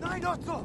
[0.00, 0.64] Nein, Otto!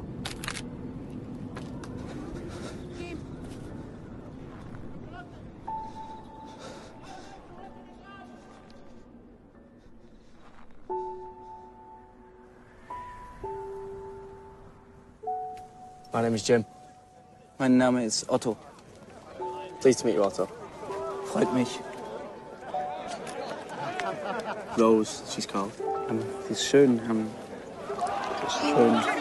[16.12, 16.64] My name is Jim.
[17.58, 18.56] Mein Name ist Otto.
[19.80, 20.48] Pleased to meet you, Otto.
[21.26, 21.78] Freut mich.
[24.78, 25.72] Rose, she's called.
[26.08, 27.00] Ähm, sie ist schön.
[27.10, 27.26] Ähm,
[28.48, 29.17] schön.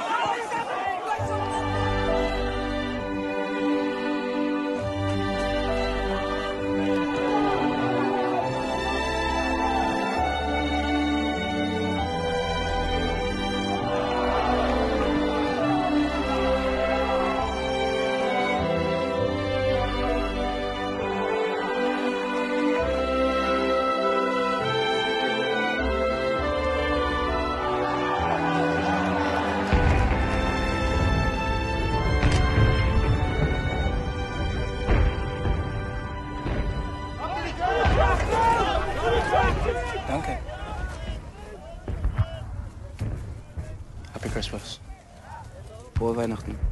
[46.28, 46.67] Weihnachten.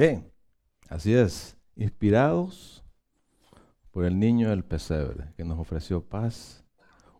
[0.00, 0.32] Bien,
[0.88, 2.82] así es, inspirados
[3.90, 6.64] por el niño del pesebre que nos ofreció paz,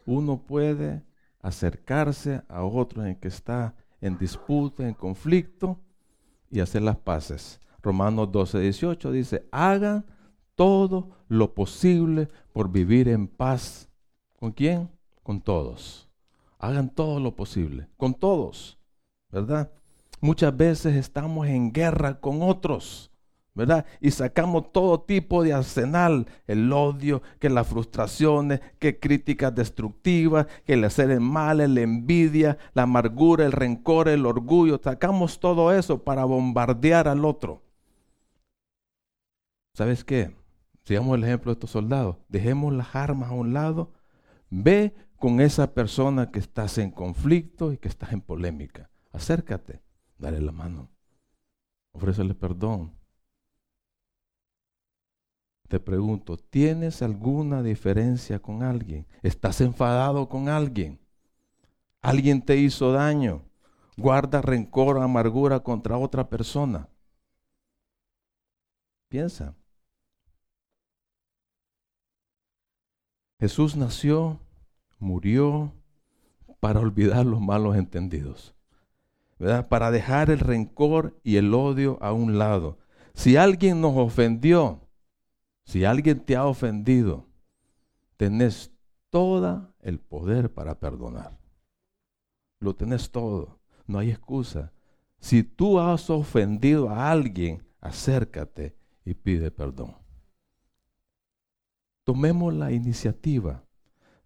[0.06, 1.04] uno puede
[1.42, 5.78] acercarse a otro en que está en disputa, en conflicto
[6.50, 7.60] y hacer las paces.
[7.82, 10.06] Romanos 12, 18 dice, hagan
[10.54, 13.90] todo lo posible por vivir en paz.
[14.38, 14.88] ¿Con quién?
[15.22, 16.08] Con todos.
[16.58, 18.78] Hagan todo lo posible, con todos,
[19.28, 19.70] ¿verdad?
[20.20, 23.11] Muchas veces estamos en guerra con otros,
[23.54, 23.87] ¿verdad?
[24.02, 30.74] Y sacamos todo tipo de arsenal, el odio, que las frustraciones, que críticas destructivas, que
[30.74, 34.78] el hacer el mal, la envidia, la amargura, el rencor, el orgullo.
[34.83, 37.62] Sacamos todo eso para bombardear al otro.
[39.74, 40.37] ¿Sabes qué?
[40.85, 42.16] Sigamos el ejemplo de estos soldados.
[42.28, 43.92] Dejemos las armas a un lado.
[44.50, 48.90] Ve con esa persona que estás en conflicto y que estás en polémica.
[49.12, 49.80] Acércate
[50.20, 50.88] dale la mano,
[51.92, 52.92] ofrécele perdón.
[55.68, 59.06] Te pregunto, ¿tienes alguna diferencia con alguien?
[59.22, 60.98] ¿Estás enfadado con alguien?
[62.02, 63.42] ¿Alguien te hizo daño?
[63.96, 66.88] ¿Guarda rencor o amargura contra otra persona?
[69.09, 69.54] Piensa.
[73.38, 74.40] Jesús nació,
[74.98, 75.72] murió
[76.59, 78.54] para olvidar los malos entendidos.
[79.40, 82.79] Para dejar el rencor y el odio a un lado.
[83.14, 84.87] Si alguien nos ofendió,
[85.64, 87.26] si alguien te ha ofendido,
[88.18, 88.70] tenés
[89.09, 91.38] todo el poder para perdonar.
[92.61, 94.72] Lo tenés todo, no hay excusa.
[95.18, 98.76] Si tú has ofendido a alguien, acércate
[99.07, 99.96] y pide perdón.
[102.05, 103.64] Tomemos la iniciativa,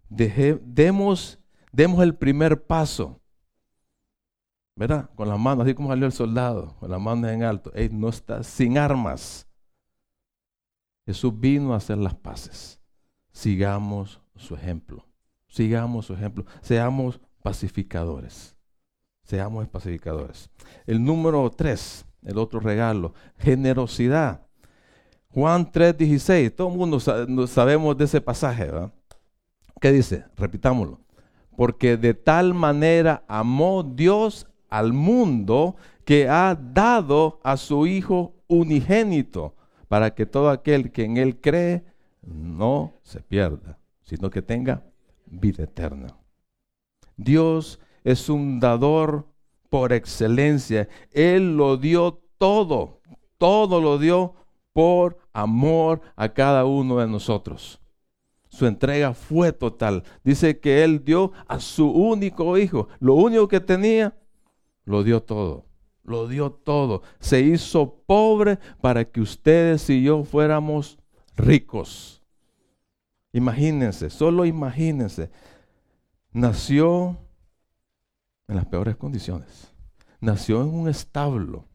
[0.09, 1.39] demos,
[1.71, 3.21] demos el primer paso.
[4.75, 5.09] ¿Verdad?
[5.15, 7.71] Con las manos, así como salió el soldado, con las manos en alto.
[7.73, 9.47] Él no está sin armas.
[11.05, 12.79] Jesús vino a hacer las paces.
[13.31, 15.05] Sigamos su ejemplo.
[15.47, 16.45] Sigamos su ejemplo.
[16.61, 18.55] Seamos pacificadores.
[19.23, 20.49] Seamos pacificadores.
[20.85, 24.45] El número tres, el otro regalo, generosidad.
[25.29, 26.55] Juan 3:16.
[26.55, 26.99] Todo el mundo
[27.47, 28.93] sabemos de ese pasaje, ¿verdad?
[29.79, 30.25] ¿Qué dice?
[30.35, 30.99] Repitámoslo.
[31.55, 39.55] Porque de tal manera amó Dios al mundo que ha dado a su Hijo unigénito
[39.87, 41.83] para que todo aquel que en Él cree
[42.21, 44.83] no se pierda, sino que tenga
[45.25, 46.15] vida eterna.
[47.17, 49.27] Dios es un dador
[49.69, 50.87] por excelencia.
[51.11, 53.01] Él lo dio todo,
[53.37, 54.35] todo lo dio
[54.73, 57.79] por amor a cada uno de nosotros.
[58.49, 60.03] Su entrega fue total.
[60.23, 62.87] Dice que Él dio a su único hijo.
[62.99, 64.13] Lo único que tenía
[64.85, 65.65] lo dio todo,
[66.03, 67.01] lo dio todo.
[67.19, 70.97] Se hizo pobre para que ustedes y yo fuéramos
[71.35, 72.23] ricos.
[73.33, 75.29] Imagínense, solo imagínense.
[76.31, 77.17] Nació
[78.47, 79.73] en las peores condiciones.
[80.21, 81.67] Nació en un establo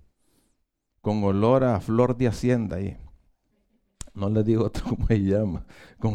[1.00, 2.96] con olor a flor de hacienda ahí.
[4.14, 5.66] No le digo otro cómo se llama.
[5.98, 6.14] Con,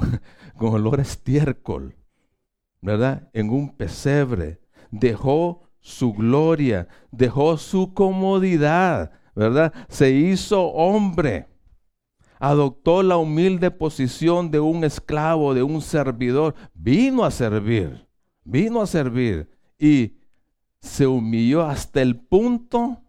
[0.58, 1.96] con olor a estiércol.
[2.82, 3.30] ¿Verdad?
[3.34, 4.62] En un pesebre.
[4.92, 9.72] Dejó su gloria, dejó su comodidad, ¿verdad?
[9.88, 11.48] Se hizo hombre,
[12.40, 18.08] adoptó la humilde posición de un esclavo, de un servidor, vino a servir,
[18.44, 20.18] vino a servir y
[20.82, 23.04] se humilló hasta el punto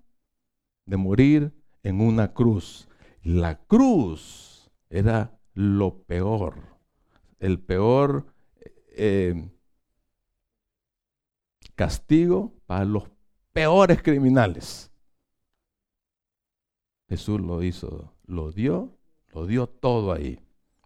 [0.84, 2.90] de morir en una cruz.
[3.22, 6.56] La cruz era lo peor,
[7.38, 8.26] el peor
[8.98, 9.48] eh,
[11.76, 13.04] castigo para los
[13.52, 14.90] peores criminales.
[17.08, 18.98] Jesús lo hizo, lo dio,
[19.32, 20.40] lo dio todo ahí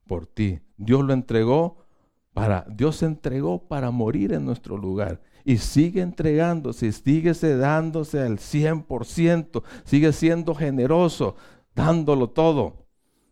[0.06, 0.60] por ti.
[0.76, 1.86] Dios lo entregó
[2.34, 8.38] para, Dios se entregó para morir en nuestro lugar y sigue entregándose, sigue dándose al
[8.38, 11.36] 100%, sigue siendo generoso,
[11.74, 12.86] dándolo todo.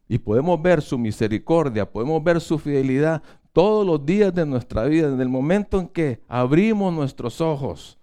[0.09, 3.23] Y podemos ver su misericordia, podemos ver su fidelidad
[3.59, 7.99] todos los días de nuestra vida, en el momento en que abrimos nuestros ojos,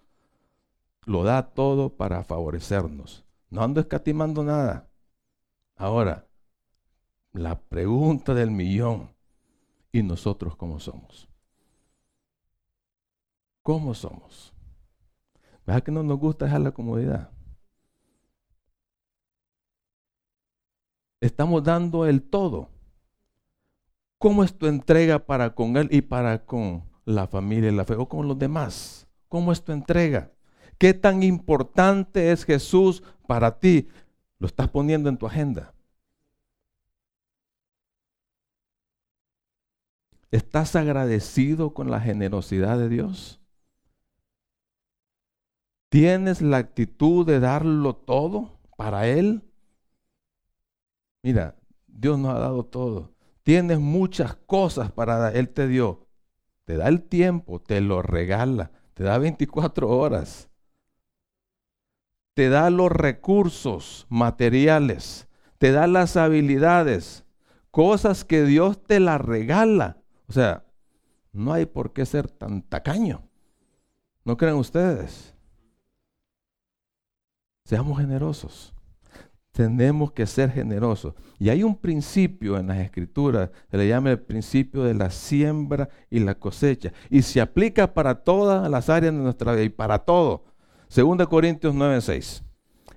[1.05, 3.23] lo da todo para favorecernos.
[3.49, 4.89] No ando escatimando nada.
[5.77, 6.27] Ahora,
[7.31, 9.15] la pregunta del millón,
[9.93, 11.29] ¿y nosotros cómo somos?
[13.61, 14.53] ¿Cómo somos?
[15.65, 17.31] ¿Verdad que no nos gusta dejar la comodidad?
[21.21, 22.74] Estamos dando el todo.
[24.25, 27.93] ¿Cómo es tu entrega para con Él y para con la familia y la fe
[27.93, 29.07] o con los demás?
[29.29, 30.31] ¿Cómo es tu entrega?
[30.79, 33.87] ¿Qué tan importante es Jesús para ti?
[34.39, 35.75] Lo estás poniendo en tu agenda.
[40.31, 43.39] ¿Estás agradecido con la generosidad de Dios?
[45.89, 49.43] ¿Tienes la actitud de darlo todo para Él?
[51.21, 51.55] Mira,
[51.85, 53.14] Dios nos ha dado todo.
[53.45, 55.37] Tienes muchas cosas para dar.
[55.37, 56.07] Él te dio.
[56.63, 58.71] Te da el tiempo, te lo regala.
[58.95, 60.49] Te da 24 horas.
[62.33, 65.27] Te da los recursos materiales.
[65.59, 67.23] Te da las habilidades.
[67.69, 70.01] Cosas que Dios te las regala.
[70.27, 70.65] O sea,
[71.31, 73.29] no hay por qué ser tan tacaño.
[74.23, 75.35] ¿No creen ustedes?
[77.63, 78.74] Seamos generosos.
[79.55, 81.13] Tenemos que ser generosos.
[81.39, 85.87] Y hay un principio en las escrituras, se le llama el principio de la siembra
[86.09, 86.91] y la cosecha.
[87.09, 90.43] Y se aplica para todas las áreas de nuestra vida y para todo.
[90.93, 92.43] 2 Corintios 9:6.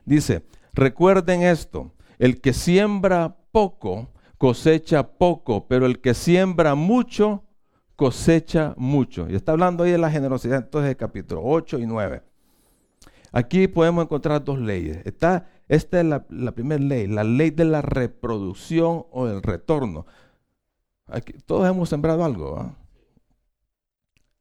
[0.04, 0.42] Dice,
[0.72, 7.44] recuerden esto, el que siembra poco, cosecha poco, pero el que siembra mucho,
[7.94, 9.30] cosecha mucho.
[9.30, 12.20] Y está hablando ahí de la generosidad, entonces, capítulo 8 y 9.
[13.30, 14.98] Aquí podemos encontrar dos leyes.
[15.04, 20.06] Está esta es la, primera ley, la ley de la reproducción o el retorno.
[21.46, 22.74] Todos hemos sembrado algo.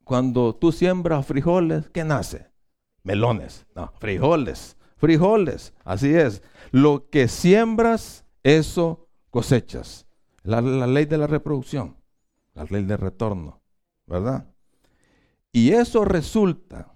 [0.03, 2.49] Cuando tú siembras frijoles, ¿qué nace?
[3.03, 3.65] Melones.
[3.75, 4.77] No, frijoles.
[4.95, 5.73] Frijoles.
[5.83, 6.41] Así es.
[6.71, 10.07] Lo que siembras, eso cosechas.
[10.43, 11.97] La, la ley de la reproducción.
[12.53, 13.61] La ley del retorno.
[14.05, 14.47] ¿Verdad?
[15.51, 16.93] Y eso resulta,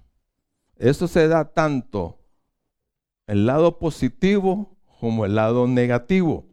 [0.75, 2.20] eso se da tanto
[3.27, 6.45] el lado positivo como el lado negativo.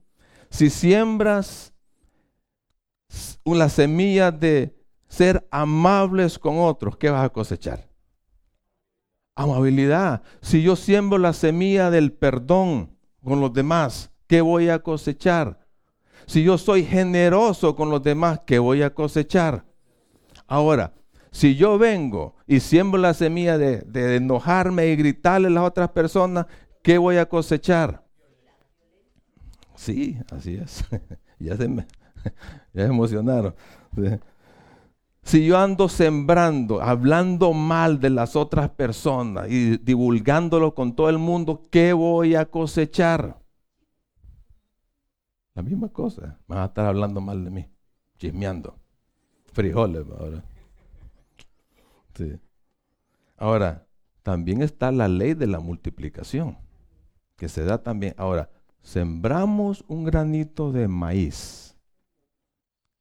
[0.50, 1.74] Si siembras
[3.44, 4.74] una semilla de
[5.08, 7.88] ser amables con otros, ¿qué vas a cosechar?
[9.34, 10.22] Amabilidad.
[10.40, 15.66] Si yo siembro la semilla del perdón con los demás, ¿qué voy a cosechar?
[16.26, 19.64] Si yo soy generoso con los demás, ¿qué voy a cosechar?
[20.46, 20.94] Ahora,
[21.38, 25.90] si yo vengo y siembro la semilla de, de, enojarme y gritarle a las otras
[25.90, 26.46] personas,
[26.82, 28.04] ¿qué voy a cosechar?
[29.76, 30.84] Sí, así es.
[31.38, 31.86] ya, se me,
[32.74, 33.54] ya emocionaron.
[35.22, 41.18] Si yo ando sembrando, hablando mal de las otras personas y divulgándolo con todo el
[41.18, 43.38] mundo, ¿qué voy a cosechar?
[45.54, 46.40] La misma cosa.
[46.48, 47.70] Van a estar hablando mal de mí,
[48.18, 48.76] chismeando.
[49.52, 50.42] Frijoles ahora.
[52.18, 52.36] Sí.
[53.36, 53.86] Ahora,
[54.24, 56.58] también está la ley de la multiplicación
[57.36, 58.12] que se da también.
[58.16, 58.50] Ahora,
[58.82, 61.76] sembramos un granito de maíz.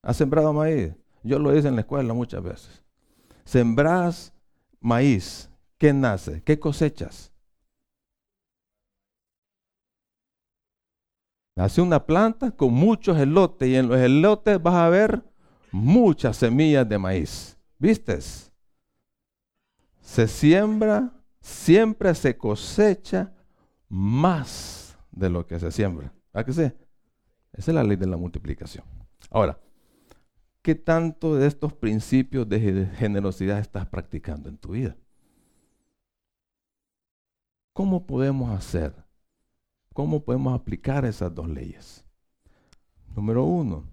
[0.04, 0.94] ¿Has sembrado maíz?
[1.24, 2.84] Yo lo hice en la escuela muchas veces.
[3.44, 4.36] Sembrás
[4.80, 5.50] maíz.
[5.80, 6.44] ¿Qué nace?
[6.44, 7.32] ¿Qué cosechas?
[11.56, 15.24] Nace una planta con muchos elotes y en los elotes vas a ver
[15.72, 17.58] muchas semillas de maíz.
[17.80, 18.47] ¿Vistes?
[20.08, 23.34] Se siembra, siempre se cosecha
[23.90, 26.14] más de lo que se siembra.
[26.32, 26.62] ¿A qué sí?
[27.52, 28.86] Esa es la ley de la multiplicación.
[29.30, 29.60] Ahora,
[30.62, 34.96] ¿qué tanto de estos principios de generosidad estás practicando en tu vida?
[37.74, 38.96] ¿Cómo podemos hacer?
[39.94, 42.06] ¿Cómo podemos aplicar esas dos leyes?
[43.14, 43.84] Número uno,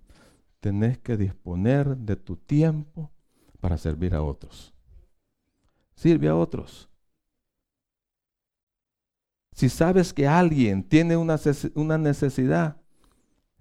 [0.60, 3.10] tenés que disponer de tu tiempo
[3.60, 4.73] para servir a otros.
[5.94, 6.88] Sirve a otros.
[9.54, 12.76] Si sabes que alguien tiene una, necesidad,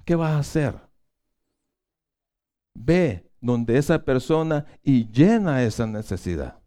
[0.06, 0.76] ¿qué vas a hacer?
[2.74, 6.60] Ve donde esa persona y llena esa necesidad.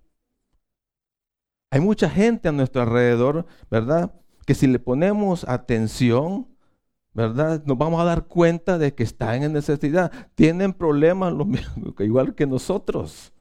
[1.70, 4.14] Hay mucha gente a nuestro alrededor, ¿verdad?
[4.46, 6.46] Que si le ponemos atención,
[7.12, 7.64] ¿verdad?
[7.64, 10.12] Nos vamos a dar cuenta de que están en necesidad.
[10.36, 11.34] Tienen problemas
[11.98, 13.32] igual que nosotros.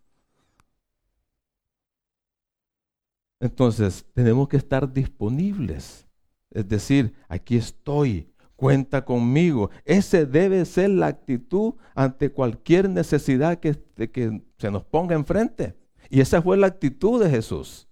[3.40, 6.08] Entonces, tenemos que estar disponibles.
[6.52, 9.70] Es decir, aquí estoy, cuenta conmigo.
[9.84, 13.76] Ese debe ser la actitud ante cualquier necesidad que,
[14.12, 15.76] que se nos ponga enfrente.
[16.10, 17.88] Y esa fue la actitud de Jesús.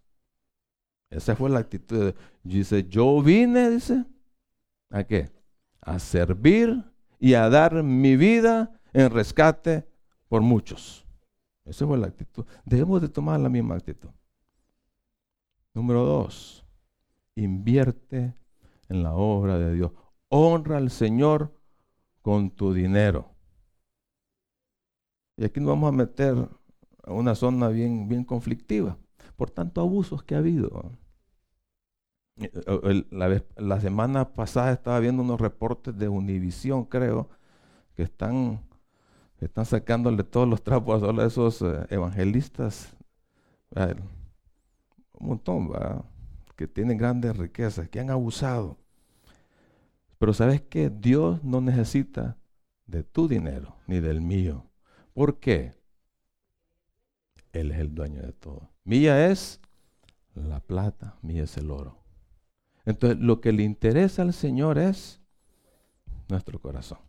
[1.09, 2.05] Esa fue la actitud.
[2.05, 4.05] De, dice, yo vine, dice,
[4.89, 5.29] ¿a qué?
[5.81, 6.83] A servir
[7.19, 9.87] y a dar mi vida en rescate
[10.27, 11.05] por muchos.
[11.65, 12.45] Esa fue la actitud.
[12.65, 14.09] Debemos de tomar la misma actitud.
[15.73, 16.65] Número dos,
[17.35, 18.35] invierte
[18.89, 19.91] en la obra de Dios.
[20.29, 21.51] Honra al Señor
[22.21, 23.31] con tu dinero.
[25.37, 26.47] Y aquí nos vamos a meter
[27.03, 28.97] a una zona bien, bien conflictiva
[29.35, 30.91] por tanto abusos que ha habido.
[32.37, 37.29] Eh, la, la, semana pasada estaba viendo unos reportes de Univisión, creo,
[37.95, 38.61] que están,
[39.39, 42.95] están sacándole todos los trapos a esos eh, evangelistas
[45.25, 46.05] montón, ¿va?
[46.55, 48.77] que tienen grandes riquezas, que han abusado.
[50.19, 52.37] Pero sabes que Dios no necesita
[52.85, 54.65] de tu dinero ni del mío.
[55.13, 55.75] ¿Por qué?
[57.51, 58.69] Él es el dueño de todo.
[58.83, 59.59] Mía es
[60.33, 61.97] la plata, mía es el oro.
[62.85, 65.21] Entonces, lo que le interesa al Señor es
[66.29, 66.99] nuestro corazón.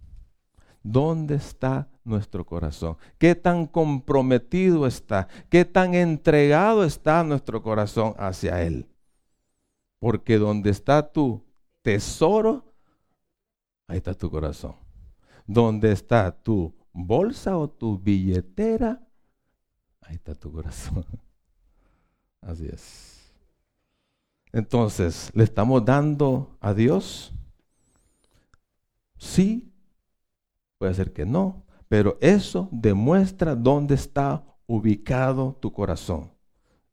[0.85, 2.99] ¿Dónde está nuestro corazón?
[3.16, 5.28] ¿Qué tan comprometido está?
[5.49, 8.87] ¿Qué tan entregado está nuestro corazón hacia Él?
[9.99, 11.43] Porque donde está tu
[11.80, 12.70] tesoro,
[13.89, 14.76] ahí está tu corazón.
[15.47, 19.01] Donde está tu bolsa o tu billetera,
[20.03, 21.07] ahí está tu corazón.
[22.43, 23.32] Así es.
[24.53, 27.32] Entonces, ¿le estamos dando a Dios?
[29.16, 29.73] Sí
[30.85, 36.30] puede ser que no, pero eso demuestra dónde está ubicado tu corazón.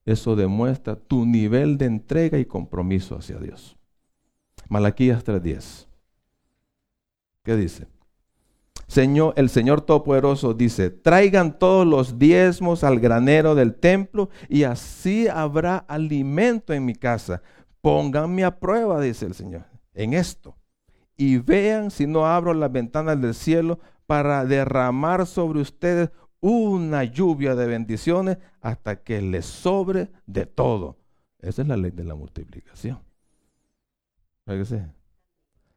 [0.06, 3.76] Eso demuestra tu nivel de entrega y compromiso hacia Dios.
[4.70, 5.90] Malaquías 3:10.
[7.44, 7.88] ¿Qué dice?
[8.88, 15.28] Señor, el Señor Todopoderoso dice, traigan todos los diezmos al granero del templo y así
[15.28, 17.42] habrá alimento en mi casa.
[17.82, 20.56] Pónganme a prueba, dice el Señor, en esto
[21.22, 26.10] y vean si no abro las ventanas del cielo para derramar sobre ustedes
[26.40, 30.98] una lluvia de bendiciones hasta que les sobre de todo.
[31.38, 33.04] Esa es la ley de la multiplicación.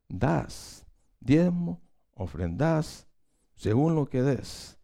[0.09, 0.87] Das,
[1.21, 1.83] diezmo,
[2.15, 3.07] ofrendas,
[3.55, 4.79] según lo que des,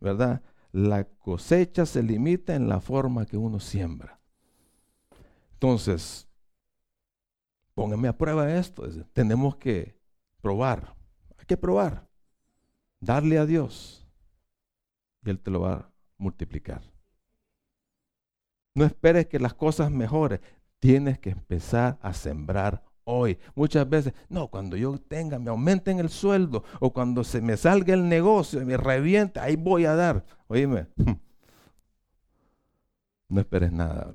[0.00, 0.42] ¿verdad?
[0.72, 4.18] La cosecha se limita en la forma que uno siembra.
[5.52, 6.26] Entonces,
[7.74, 8.88] pónganme a prueba esto.
[9.12, 9.99] Tenemos que
[10.40, 10.94] probar.
[11.38, 12.08] Hay que probar.
[13.00, 14.06] Darle a Dios.
[15.24, 16.82] Y Él te lo va a multiplicar.
[18.74, 20.40] No esperes que las cosas mejoren.
[20.78, 23.38] Tienes que empezar a sembrar hoy.
[23.54, 27.94] Muchas veces, no, cuando yo tenga, me aumenten el sueldo o cuando se me salga
[27.94, 30.24] el negocio y me revienta, ahí voy a dar.
[30.48, 30.86] Oíme,
[33.28, 34.14] no esperes nada.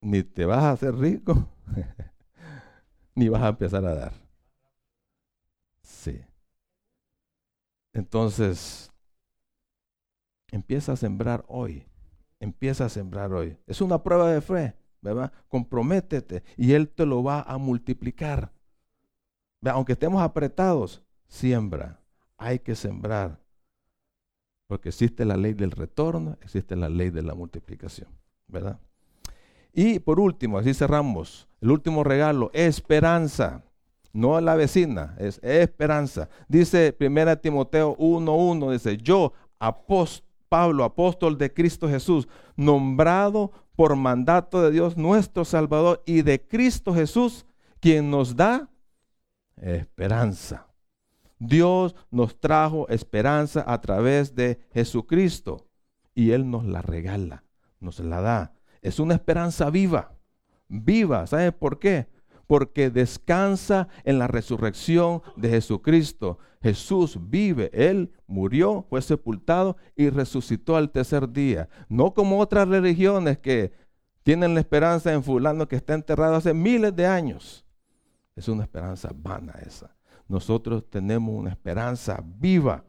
[0.00, 1.48] Ni te vas a hacer rico,
[3.14, 4.12] ni vas a empezar a dar.
[5.82, 6.20] Sí.
[7.92, 8.90] Entonces,
[10.50, 11.86] empieza a sembrar hoy.
[12.40, 13.56] Empieza a sembrar hoy.
[13.66, 15.32] Es una prueba de fe, ¿verdad?
[15.48, 18.52] Comprométete y Él te lo va a multiplicar.
[19.64, 22.00] Aunque estemos apretados, siembra.
[22.36, 23.40] Hay que sembrar.
[24.66, 28.08] Porque existe la ley del retorno, existe la ley de la multiplicación,
[28.48, 28.80] ¿verdad?
[29.72, 33.62] Y por último, así cerramos, el último regalo, esperanza.
[34.12, 36.28] No a la vecina, es esperanza.
[36.48, 39.32] Dice 1 Timoteo 1.1, dice, yo,
[40.50, 46.92] Pablo, apóstol de Cristo Jesús, nombrado por mandato de Dios nuestro Salvador y de Cristo
[46.92, 47.46] Jesús,
[47.80, 48.68] quien nos da
[49.56, 50.66] esperanza.
[51.38, 55.68] Dios nos trajo esperanza a través de Jesucristo
[56.14, 57.44] y Él nos la regala,
[57.80, 58.52] nos la da.
[58.82, 60.12] es una esperanza viva,
[60.72, 61.26] viva.
[61.26, 62.08] ¿Sabes por qué?
[62.46, 66.38] Porque descansa en la resurrección de Jesucristo.
[66.62, 71.68] Jesús vive, Él murió, fue sepultado y resucitó al tercer día.
[71.88, 73.72] No como otras religiones que
[74.22, 77.66] tienen la esperanza en fulano que está enterrado hace miles de años.
[78.36, 79.94] Es una esperanza vana esa.
[80.28, 82.84] Nosotros tenemos una esperanza viva.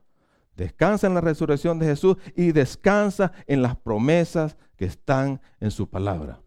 [0.55, 5.89] Descansa en la resurrección de Jesús y descansa en las promesas que están en su
[5.89, 6.42] palabra.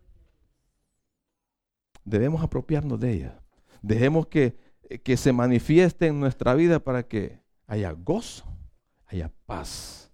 [2.07, 3.41] Debemos apropiarnos de ella.
[3.83, 4.57] Dejemos que,
[5.03, 8.47] que se manifieste en nuestra vida para que haya gozo,
[9.07, 10.13] haya paz,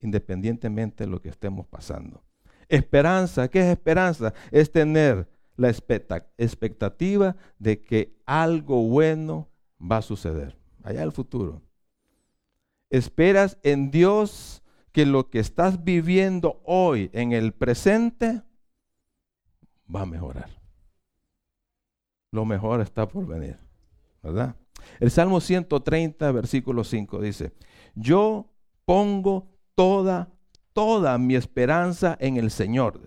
[0.00, 2.24] independientemente de lo que estemos pasando.
[2.68, 4.32] Esperanza, ¿qué es esperanza?
[4.50, 11.62] Es tener la expectativa de que algo bueno va a suceder, allá el futuro.
[12.88, 18.42] Esperas en Dios que lo que estás viviendo hoy en el presente
[19.94, 20.63] va a mejorar.
[22.34, 23.56] Lo mejor está por venir,
[24.20, 24.56] ¿verdad?
[24.98, 27.52] El Salmo 130, versículo 5 dice,
[27.94, 28.50] yo
[28.84, 30.32] pongo toda,
[30.72, 33.00] toda mi esperanza en el Señor.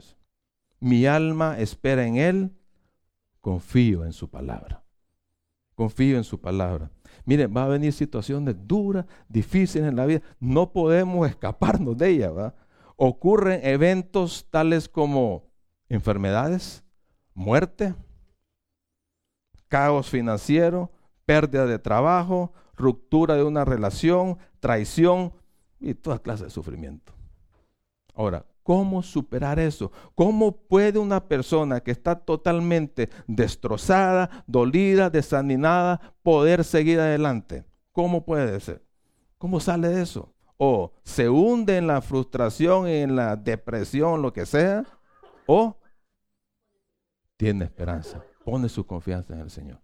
[0.79, 2.55] Mi alma espera en Él,
[3.41, 4.85] confío en su palabra.
[5.75, 6.89] Confío en su palabra.
[7.25, 10.21] Miren, va a venir situaciones duras, difíciles en la vida.
[10.39, 12.33] No podemos escaparnos de ellas.
[12.33, 12.55] ¿verdad?
[12.95, 15.51] Ocurren eventos tales como
[15.89, 16.85] enfermedades,
[17.33, 17.93] muerte,
[19.67, 20.91] caos financiero,
[21.25, 25.33] pérdida de trabajo, ruptura de una relación, traición
[25.79, 27.13] y toda clase de sufrimiento.
[28.13, 29.93] Ahora, ¿Cómo superar eso?
[30.13, 37.63] ¿Cómo puede una persona que está totalmente destrozada, dolida, desanimada, poder seguir adelante?
[37.93, 38.83] ¿Cómo puede ser?
[39.37, 40.33] ¿Cómo sale de eso?
[40.57, 44.83] O se hunde en la frustración, en la depresión, lo que sea,
[45.45, 45.77] o
[47.37, 49.81] tiene esperanza, pone su confianza en el Señor.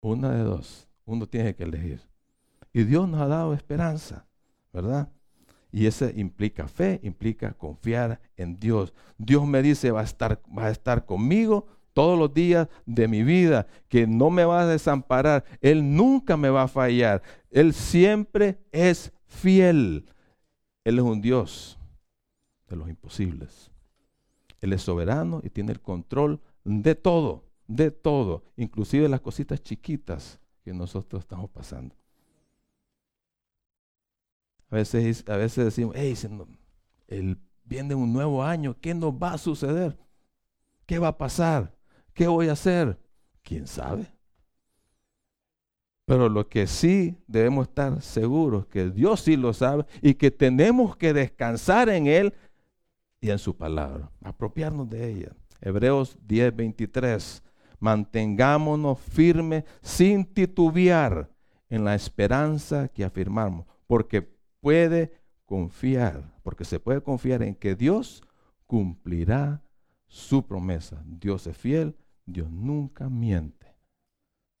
[0.00, 2.00] Una de dos, uno tiene que elegir.
[2.72, 4.26] Y Dios nos ha dado esperanza,
[4.72, 5.08] ¿verdad?
[5.70, 8.92] Y eso implica fe, implica confiar en Dios.
[9.16, 13.22] Dios me dice, va a estar, va a estar conmigo todos los días de mi
[13.22, 15.44] vida, que no me va a desamparar.
[15.60, 17.22] Él nunca me va a fallar.
[17.52, 20.10] Él siempre es fiel.
[20.82, 21.78] Él es un Dios
[22.66, 23.70] de los imposibles.
[24.60, 30.40] Él es soberano y tiene el control de todo, de todo, inclusive las cositas chiquitas
[30.64, 31.94] que nosotros estamos pasando.
[34.70, 36.14] A veces, a veces decimos, hey,
[37.08, 39.96] el, viene un nuevo año, ¿qué nos va a suceder?
[40.86, 41.74] ¿Qué va a pasar?
[42.14, 42.98] ¿Qué voy a hacer?
[43.42, 44.12] ¿Quién sabe?
[46.06, 50.96] Pero lo que sí debemos estar seguros, que Dios sí lo sabe y que tenemos
[50.96, 52.32] que descansar en Él
[53.20, 55.32] y en su palabra, apropiarnos de ella.
[55.60, 57.42] Hebreos 10, 23.
[57.78, 61.30] Mantengámonos firmes sin titubear
[61.68, 64.22] en la esperanza que afirmamos, porque
[64.60, 65.12] puede
[65.44, 68.22] confiar, porque se puede confiar en que Dios
[68.66, 69.62] cumplirá
[70.06, 71.02] su promesa.
[71.04, 73.76] Dios es fiel, Dios nunca miente.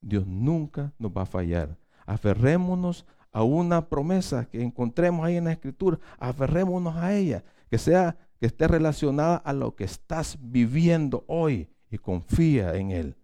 [0.00, 1.76] Dios nunca nos va a fallar.
[2.04, 8.16] Aferrémonos a una promesa que encontremos ahí en la escritura, aferrémonos a ella, que sea
[8.38, 13.16] que esté relacionada a lo que estás viviendo hoy y confía en él.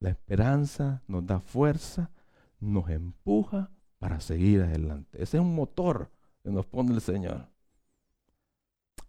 [0.00, 2.10] La esperanza nos da fuerza,
[2.58, 5.22] nos empuja para seguir adelante.
[5.22, 6.10] Ese es un motor
[6.42, 7.48] que nos pone el Señor.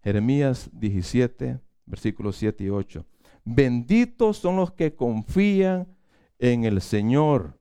[0.03, 3.05] Jeremías 17, versículos 7 y 8.
[3.45, 5.87] Benditos son los que confían
[6.37, 7.59] en el Señor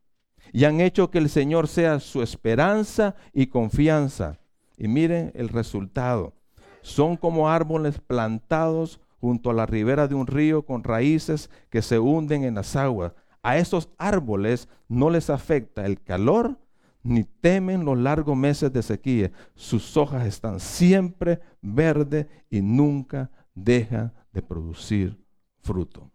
[0.52, 4.40] y han hecho que el Señor sea su esperanza y confianza.
[4.76, 6.34] Y miren el resultado.
[6.82, 11.98] Son como árboles plantados junto a la ribera de un río con raíces que se
[11.98, 13.12] hunden en las aguas.
[13.42, 16.58] A esos árboles no les afecta el calor
[17.02, 19.32] ni temen los largos meses de sequía.
[19.54, 25.24] Sus hojas están siempre verdes y nunca dejan de producir
[25.60, 26.10] fruto.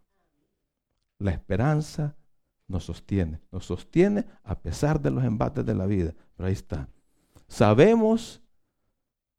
[1.19, 2.15] La esperanza
[2.67, 6.13] nos sostiene, nos sostiene a pesar de los embates de la vida.
[6.35, 6.89] Pero ahí está.
[7.47, 8.41] Sabemos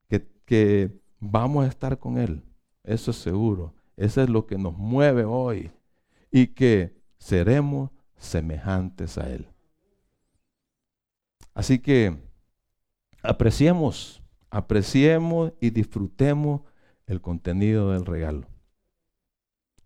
[0.09, 2.43] que, que vamos a estar con Él.
[2.85, 3.75] Eso es seguro.
[3.97, 5.71] Eso es lo que nos mueve hoy.
[6.31, 9.49] Y que seremos semejantes a Él.
[11.55, 12.17] Así que
[13.23, 16.63] apreciemos, apreciemos y disfrutemos
[17.07, 18.47] el contenido del regalo,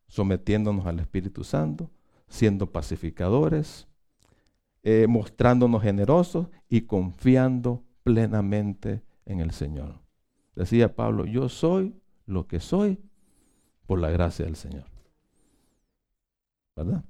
[0.09, 1.91] sometiéndonos al Espíritu Santo,
[2.28, 3.89] siendo pacificadores,
[4.83, 10.02] eh, mostrándonos generosos y confiando plenamente en el Señor.
[10.55, 12.99] Decía Pablo, yo soy lo que soy
[13.87, 14.85] por la gracia del Señor.
[16.77, 17.05] ¿Verdad?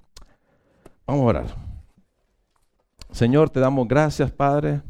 [1.05, 1.55] Vamos a orar.
[3.11, 4.81] Señor, te damos gracias, Padre,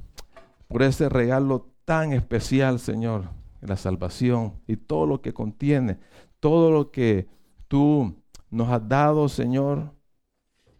[0.67, 3.29] por ese regalo tan especial, Señor,
[3.61, 5.99] la salvación y todo lo que contiene,
[6.39, 7.27] todo lo que
[7.67, 9.93] tú nos has dado, Señor,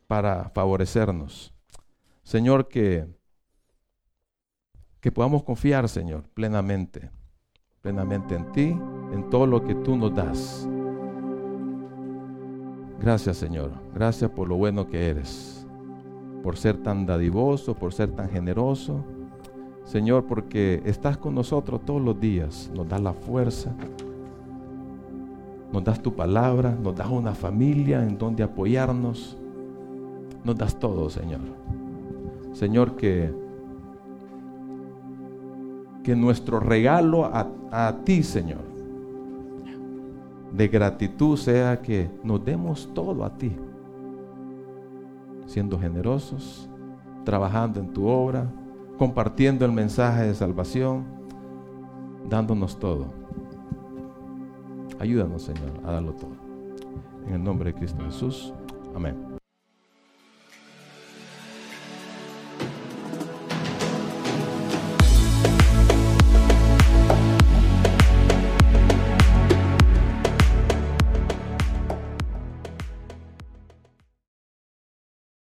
[0.08, 1.54] para favorecernos.
[2.24, 3.08] Señor, que,
[5.02, 7.12] que podamos confiar, Señor, plenamente,
[7.84, 8.80] plenamente en ti,
[9.12, 10.70] en todo lo que tú nos das.
[12.98, 13.72] Gracias, Señor.
[13.94, 15.68] Gracias por lo bueno que eres,
[16.42, 19.04] por ser tan dadivoso, por ser tan generoso.
[19.84, 23.76] Señor, porque estás con nosotros todos los días, nos das la fuerza,
[25.74, 29.38] nos das tu palabra, nos das una familia en donde apoyarnos,
[30.46, 31.42] nos das todo, Señor.
[32.54, 33.43] Señor, que,
[36.04, 38.62] que nuestro regalo a, a ti, Señor,
[40.52, 43.56] de gratitud sea que nos demos todo a ti,
[45.48, 46.70] siendo generosos,
[47.24, 48.48] trabajando en tu obra,
[48.98, 51.06] compartiendo el mensaje de salvación,
[52.30, 53.08] dándonos todo.
[55.00, 56.36] Ayúdanos, Señor, a darlo todo.
[57.28, 58.54] En el nombre de Cristo Jesús.
[58.96, 59.33] Amén.